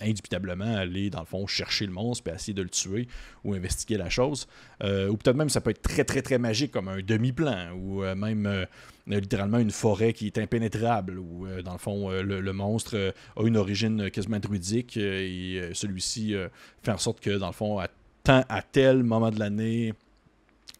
indubitablement 0.00 0.76
aller, 0.76 1.10
dans 1.10 1.20
le 1.20 1.26
fond, 1.26 1.46
chercher 1.46 1.86
le 1.86 1.92
monstre, 1.92 2.24
puis 2.24 2.34
essayer 2.34 2.54
de 2.54 2.62
le 2.62 2.68
tuer 2.68 3.08
ou 3.44 3.54
investiguer 3.54 3.96
la 3.96 4.10
chose. 4.10 4.46
Euh, 4.82 5.08
ou 5.08 5.16
peut-être 5.16 5.36
même 5.36 5.48
ça 5.48 5.60
peut 5.60 5.70
être 5.70 5.82
très, 5.82 6.04
très, 6.04 6.22
très 6.22 6.38
magique, 6.38 6.72
comme 6.72 6.88
un 6.88 7.00
demi-plan, 7.00 7.72
ou 7.72 8.02
euh, 8.02 8.14
même 8.14 8.46
euh, 8.46 8.66
littéralement 9.06 9.58
une 9.58 9.70
forêt 9.70 10.12
qui 10.12 10.26
est 10.26 10.38
impénétrable, 10.38 11.18
ou 11.18 11.46
dans 11.64 11.72
le 11.72 11.78
fond, 11.78 12.10
le, 12.10 12.52
monstre 12.52 13.14
a 13.36 13.42
une 13.42 13.56
origine 13.56 14.10
quasiment 14.10 14.38
druidique, 14.38 14.96
et 14.96 15.70
celui-ci 15.72 16.34
fait 16.82 16.90
en 16.90 16.98
sorte 16.98 17.20
que, 17.20 17.38
dans 17.38 17.46
le 17.46 17.52
fond, 17.52 17.78
à, 17.78 17.88
à 18.26 18.62
tel 18.62 19.02
moment 19.04 19.30
de 19.30 19.38
l'année, 19.38 19.92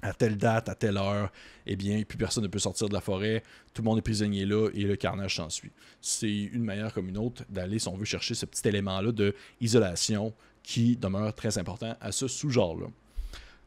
à 0.02 0.12
telle 0.12 0.36
date, 0.36 0.68
à 0.68 0.74
telle 0.74 0.96
heure, 0.96 1.30
eh 1.66 1.76
bien, 1.76 2.02
plus 2.02 2.18
personne 2.18 2.44
ne 2.44 2.48
peut 2.48 2.58
sortir 2.58 2.88
de 2.88 2.94
la 2.94 3.00
forêt, 3.00 3.42
tout 3.74 3.82
le 3.82 3.86
monde 3.86 3.98
est 3.98 4.02
prisonnier 4.02 4.44
là 4.44 4.68
et 4.74 4.82
le 4.82 4.96
carnage 4.96 5.36
s'ensuit. 5.36 5.72
C'est 6.00 6.30
une 6.30 6.64
manière 6.64 6.92
comme 6.92 7.08
une 7.08 7.18
autre 7.18 7.42
d'aller, 7.48 7.78
si 7.78 7.88
on 7.88 7.96
veut, 7.96 8.04
chercher 8.04 8.34
ce 8.34 8.46
petit 8.46 8.68
élément-là 8.68 9.12
d'isolation 9.60 10.32
qui 10.62 10.96
demeure 10.96 11.34
très 11.34 11.58
important 11.58 11.96
à 12.00 12.12
ce 12.12 12.28
sous-genre-là. 12.28 12.86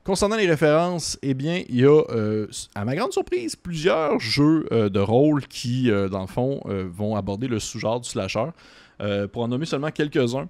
Concernant 0.04 0.38
les 0.38 0.48
références, 0.48 1.20
eh 1.22 1.34
bien, 1.34 1.63
il 1.70 1.76
y 1.76 1.86
a, 1.86 2.04
euh, 2.10 2.48
à 2.74 2.86
ma 2.86 2.96
grande 2.96 3.12
surprise, 3.12 3.56
plusieurs 3.56 4.20
jeux 4.20 4.65
euh, 4.72 4.89
de 4.89 5.00
rôle 5.00 5.46
qui, 5.46 5.92
euh, 5.92 6.10
dans 6.10 6.22
le 6.22 6.28
fond, 6.28 6.62
vont 6.65 7.15
aborder 7.15 7.48
le 7.48 7.60
sous-genre 7.60 8.00
du 8.00 8.10
slasher. 8.10 8.48
pour 9.32 9.44
en 9.44 9.48
nommer 9.48 9.65
seulement 9.65 9.92
quelques-uns, 9.92 10.50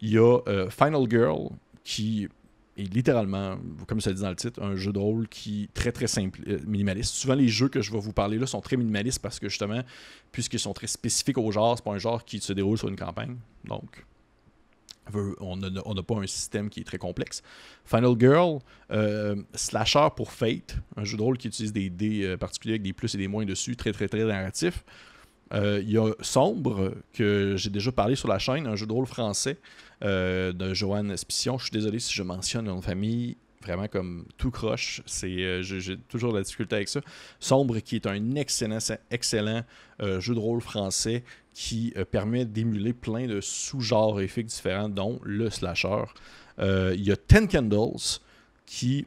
il 0.00 0.10
y 0.10 0.18
a 0.18 0.38
Final 0.70 1.06
Girl, 1.10 1.48
qui 1.84 2.28
et 2.76 2.84
littéralement, 2.84 3.58
comme 3.86 4.00
ça 4.00 4.12
dit 4.12 4.22
dans 4.22 4.30
le 4.30 4.36
titre, 4.36 4.62
un 4.62 4.76
jeu 4.76 4.92
de 4.92 4.98
rôle 4.98 5.28
qui 5.28 5.64
est 5.64 5.74
très 5.74 5.92
très 5.92 6.06
simple, 6.06 6.40
euh, 6.48 6.58
minimaliste. 6.66 7.14
Souvent 7.14 7.34
les 7.34 7.48
jeux 7.48 7.68
que 7.68 7.82
je 7.82 7.92
vais 7.92 7.98
vous 7.98 8.14
parler 8.14 8.38
là 8.38 8.46
sont 8.46 8.62
très 8.62 8.78
minimalistes 8.78 9.18
parce 9.18 9.38
que 9.38 9.48
justement, 9.48 9.82
puisqu'ils 10.30 10.58
sont 10.58 10.72
très 10.72 10.86
spécifiques 10.86 11.36
au 11.36 11.50
genre, 11.52 11.76
c'est 11.76 11.84
pas 11.84 11.92
un 11.92 11.98
genre 11.98 12.24
qui 12.24 12.40
se 12.40 12.52
déroule 12.54 12.78
sur 12.78 12.88
une 12.88 12.96
campagne. 12.96 13.36
Donc, 13.64 14.06
on 15.40 15.56
n'a 15.56 16.02
pas 16.02 16.14
un 16.14 16.26
système 16.26 16.70
qui 16.70 16.80
est 16.80 16.84
très 16.84 16.96
complexe. 16.96 17.42
Final 17.84 18.14
Girl, 18.18 18.60
euh, 18.90 19.36
slasher 19.54 20.08
pour 20.16 20.32
Fate, 20.32 20.76
un 20.96 21.04
jeu 21.04 21.18
de 21.18 21.22
rôle 21.22 21.36
qui 21.36 21.48
utilise 21.48 21.74
des 21.74 21.90
dés 21.90 22.24
euh, 22.24 22.36
particuliers 22.38 22.74
avec 22.74 22.82
des 22.82 22.94
plus 22.94 23.14
et 23.14 23.18
des 23.18 23.28
moins 23.28 23.44
dessus, 23.44 23.76
très 23.76 23.92
très 23.92 24.08
très 24.08 24.24
narratif. 24.24 24.82
Il 25.54 25.90
y 25.90 25.98
a 25.98 26.10
Sombre, 26.22 26.94
que 27.12 27.56
j'ai 27.58 27.68
déjà 27.68 27.92
parlé 27.92 28.16
sur 28.16 28.26
la 28.26 28.38
chaîne, 28.38 28.66
un 28.66 28.74
jeu 28.74 28.86
de 28.86 28.92
rôle 28.94 29.04
français 29.04 29.58
euh, 30.02 30.52
de 30.52 30.74
Joanne 30.74 31.16
Spition. 31.16 31.58
Je 31.58 31.64
suis 31.64 31.72
désolé 31.72 31.98
si 31.98 32.12
je 32.12 32.22
mentionne 32.22 32.68
une 32.68 32.82
famille 32.82 33.36
vraiment 33.62 33.86
comme 33.86 34.26
tout 34.36 34.50
croche. 34.50 35.02
C'est, 35.06 35.28
euh, 35.28 35.62
j'ai 35.62 35.96
toujours 36.08 36.32
de 36.32 36.38
la 36.38 36.42
difficulté 36.42 36.76
avec 36.76 36.88
ça. 36.88 37.00
Sombre, 37.38 37.78
qui 37.78 37.96
est 37.96 38.06
un 38.06 38.34
excellent, 38.34 38.78
excellent 39.10 39.62
euh, 40.00 40.20
jeu 40.20 40.34
de 40.34 40.40
rôle 40.40 40.60
français 40.60 41.22
qui 41.54 41.92
permet 42.10 42.46
d'émuler 42.46 42.94
plein 42.94 43.26
de 43.26 43.40
sous-genres 43.40 44.14
graphiques 44.14 44.46
différents, 44.46 44.88
dont 44.88 45.20
le 45.22 45.50
slasher. 45.50 46.04
Il 46.58 47.02
y 47.02 47.12
a 47.12 47.16
Ten 47.16 47.46
Candles, 47.46 48.20
qui 48.64 49.04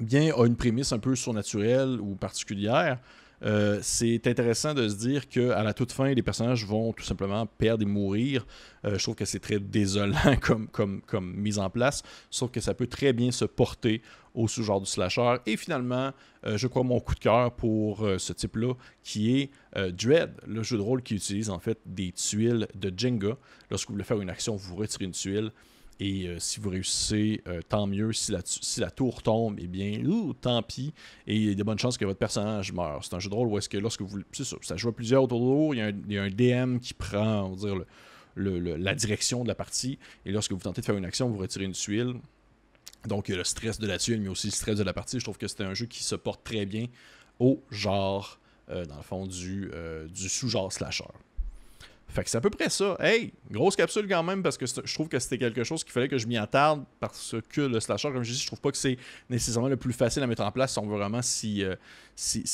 bien 0.00 0.34
a 0.34 0.44
une 0.44 0.56
prémisse 0.56 0.92
un 0.92 0.98
peu 0.98 1.14
surnaturelle 1.14 2.00
ou 2.00 2.16
particulière, 2.16 2.98
euh, 3.42 3.78
c'est 3.82 4.26
intéressant 4.26 4.74
de 4.74 4.88
se 4.88 4.96
dire 4.96 5.28
qu'à 5.28 5.62
la 5.62 5.74
toute 5.74 5.92
fin, 5.92 6.12
les 6.12 6.22
personnages 6.22 6.64
vont 6.64 6.92
tout 6.92 7.04
simplement 7.04 7.46
perdre 7.46 7.82
et 7.82 7.86
mourir. 7.86 8.46
Euh, 8.84 8.98
je 8.98 9.02
trouve 9.02 9.14
que 9.14 9.24
c'est 9.24 9.40
très 9.40 9.58
désolant 9.58 10.36
comme, 10.72 11.34
mise 11.34 11.58
en 11.58 11.70
place, 11.70 12.02
sauf 12.30 12.50
que 12.50 12.60
ça 12.60 12.74
peut 12.74 12.86
très 12.86 13.12
bien 13.12 13.30
se 13.30 13.44
porter 13.44 14.02
au 14.34 14.48
sous-genre 14.48 14.80
du 14.80 14.86
slasher. 14.86 15.36
Et 15.46 15.56
finalement, 15.56 16.12
euh, 16.46 16.56
je 16.56 16.66
crois 16.66 16.82
mon 16.82 17.00
coup 17.00 17.14
de 17.14 17.20
cœur 17.20 17.52
pour 17.52 18.06
ce 18.18 18.32
type-là, 18.32 18.74
qui 19.02 19.38
est 19.38 19.50
Dread, 19.92 20.32
le 20.46 20.62
jeu 20.62 20.76
de 20.76 20.82
rôle 20.82 21.02
qui 21.02 21.14
utilise 21.14 21.50
en 21.50 21.58
fait 21.58 21.78
des 21.84 22.12
tuiles 22.12 22.68
de 22.74 22.92
Jenga. 22.96 23.36
Lorsque 23.70 23.88
vous 23.88 23.94
voulez 23.94 24.04
faire 24.04 24.20
une 24.20 24.30
action, 24.30 24.56
vous 24.56 24.76
retirez 24.76 25.04
une 25.04 25.12
tuile. 25.12 25.52
Et 25.98 26.26
euh, 26.26 26.38
si 26.38 26.60
vous 26.60 26.68
réussissez, 26.70 27.42
euh, 27.46 27.60
tant 27.66 27.86
mieux. 27.86 28.12
Si 28.12 28.30
la, 28.32 28.90
tour 28.90 29.22
tombe, 29.22 29.56
eh 29.58 29.66
bien, 29.66 30.02
tant 30.40 30.62
pis. 30.62 30.92
Et 31.26 31.36
il 31.36 31.48
y 31.48 31.50
a 31.50 31.54
de 31.54 31.62
bonnes 31.62 31.78
chances 31.78 31.96
que 31.96 32.04
votre 32.04 32.18
personnage 32.18 32.72
meure. 32.72 33.02
C'est 33.02 33.14
un 33.14 33.18
jeu 33.18 33.30
de 33.30 33.34
rôle 33.34 33.48
où 33.48 33.58
est-ce 33.58 33.68
que 33.68 33.78
lorsque 33.78 34.02
vous. 34.02 34.20
C'est 34.32 34.44
ça, 34.44 34.56
ça 34.60 34.76
joue 34.76 34.88
à 34.88 34.92
plusieurs 34.92 35.22
autour 35.22 35.40
de 35.40 35.74
il, 35.74 36.02
il 36.08 36.12
y, 36.14 36.18
a 36.18 36.22
un, 36.22 36.30
DM 36.30 36.78
qui 36.78 36.92
prend, 36.92 37.44
on 37.44 37.54
va 37.54 37.56
dire, 37.56 37.84
la 38.36 38.94
direction 38.94 39.42
de 39.42 39.48
la 39.48 39.54
partie. 39.54 39.98
Et 40.26 40.32
lorsque 40.32 40.52
vous 40.52 40.60
tentez 40.60 40.82
de 40.82 40.86
faire 40.86 40.96
une 40.96 41.06
action, 41.06 41.28
vous 41.30 41.38
retirez 41.38 41.64
une 41.64 41.72
tuile. 41.72 42.14
Donc, 43.06 43.28
il 43.28 43.32
y 43.32 43.34
a 43.34 43.38
le 43.38 43.44
stress 43.44 43.78
de 43.78 43.86
la 43.86 43.98
tuile, 43.98 44.20
mais 44.20 44.28
aussi 44.28 44.48
le 44.48 44.52
stress 44.52 44.76
de 44.76 44.84
la 44.84 44.92
partie. 44.92 45.18
Je 45.18 45.24
trouve 45.24 45.38
que 45.38 45.48
c'est 45.48 45.62
un 45.62 45.74
jeu 45.74 45.86
qui 45.86 46.02
se 46.02 46.14
porte 46.14 46.44
très 46.44 46.66
bien 46.66 46.86
au 47.38 47.62
genre, 47.70 48.38
euh, 48.68 48.84
dans 48.84 48.96
le 48.96 49.02
fond, 49.02 49.26
du 49.26 49.70
sous-genre 50.28 50.72
slasher. 50.72 51.04
Fait 52.16 52.24
que 52.24 52.30
c'est 52.30 52.38
à 52.38 52.40
peu 52.40 52.48
près 52.48 52.70
ça. 52.70 52.96
Hey, 52.98 53.34
grosse 53.50 53.76
capsule 53.76 54.08
quand 54.08 54.22
même, 54.22 54.42
parce 54.42 54.56
que 54.56 54.64
je 54.64 54.94
trouve 54.94 55.06
que 55.06 55.18
c'était 55.18 55.36
quelque 55.36 55.64
chose 55.64 55.84
qu'il 55.84 55.92
fallait 55.92 56.08
que 56.08 56.16
je 56.16 56.26
m'y 56.26 56.38
attarde, 56.38 56.82
parce 56.98 57.34
que 57.50 57.60
le 57.60 57.78
slasher, 57.78 58.10
comme 58.10 58.22
je 58.22 58.32
dis, 58.32 58.38
je 58.38 58.46
trouve 58.46 58.62
pas 58.62 58.70
que 58.70 58.78
c'est 58.78 58.96
nécessairement 59.28 59.68
le 59.68 59.76
plus 59.76 59.92
facile 59.92 60.22
à 60.22 60.26
mettre 60.26 60.42
en 60.42 60.50
place 60.50 60.72
si 60.72 60.78
on 60.78 60.86
veut 60.86 60.96
vraiment 60.96 61.20
s'y 61.20 61.62
euh, 61.62 61.74
si, 62.14 62.46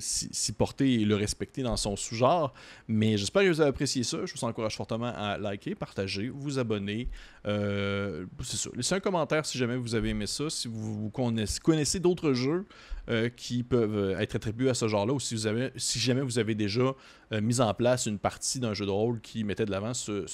si, 0.00 0.52
porter 0.52 1.02
et 1.02 1.04
le 1.04 1.16
respecter 1.16 1.62
dans 1.62 1.76
son 1.76 1.96
sous-genre. 1.96 2.54
Mais 2.88 3.18
j'espère 3.18 3.42
que 3.42 3.48
vous 3.48 3.60
avez 3.60 3.68
apprécié 3.68 4.04
ça. 4.04 4.24
Je 4.24 4.32
vous 4.32 4.44
encourage 4.44 4.74
fortement 4.74 5.12
à 5.14 5.36
liker, 5.36 5.74
partager, 5.74 6.30
vous 6.30 6.58
abonner. 6.58 7.10
Euh, 7.46 8.24
c'est 8.42 8.56
ça. 8.56 8.70
Laissez 8.74 8.94
un 8.94 9.00
commentaire 9.00 9.44
si 9.44 9.58
jamais 9.58 9.76
vous 9.76 9.94
avez 9.94 10.08
aimé 10.08 10.26
ça, 10.26 10.48
si 10.48 10.66
vous, 10.66 11.10
connaissez, 11.10 12.00
d'autres 12.00 12.32
jeux 12.32 12.64
euh, 13.10 13.28
qui 13.28 13.62
peuvent 13.64 14.18
être 14.18 14.36
attribués 14.36 14.70
à 14.70 14.74
ce 14.74 14.88
genre-là, 14.88 15.12
ou 15.12 15.20
si, 15.20 15.34
vous 15.34 15.46
avez, 15.46 15.72
si 15.76 15.98
jamais 15.98 16.22
vous 16.22 16.38
avez 16.38 16.54
déjà 16.54 16.94
mis 17.42 17.60
en 17.60 17.74
place 17.74 18.06
une 18.06 18.18
partie 18.18 18.58
d'un 18.58 18.72
jeu 18.72 18.86
de 18.86 18.90
rôle 18.90 19.09
qui 19.18 19.44
mettait 19.44 19.66
de 19.66 19.70
l'avant 19.70 19.94
ce, 19.94 20.24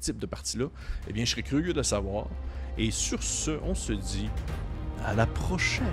type, 0.00 0.18
de 0.18 0.26
partie-là, 0.26 0.66
eh 1.08 1.12
bien, 1.12 1.24
je 1.24 1.30
serais 1.30 1.42
curieux 1.42 1.72
de 1.72 1.82
savoir. 1.82 2.28
Et 2.78 2.90
sur 2.90 3.22
ce, 3.22 3.52
on 3.62 3.74
se 3.74 3.92
dit 3.92 4.28
à 5.04 5.14
la 5.14 5.26
prochaine. 5.26 5.86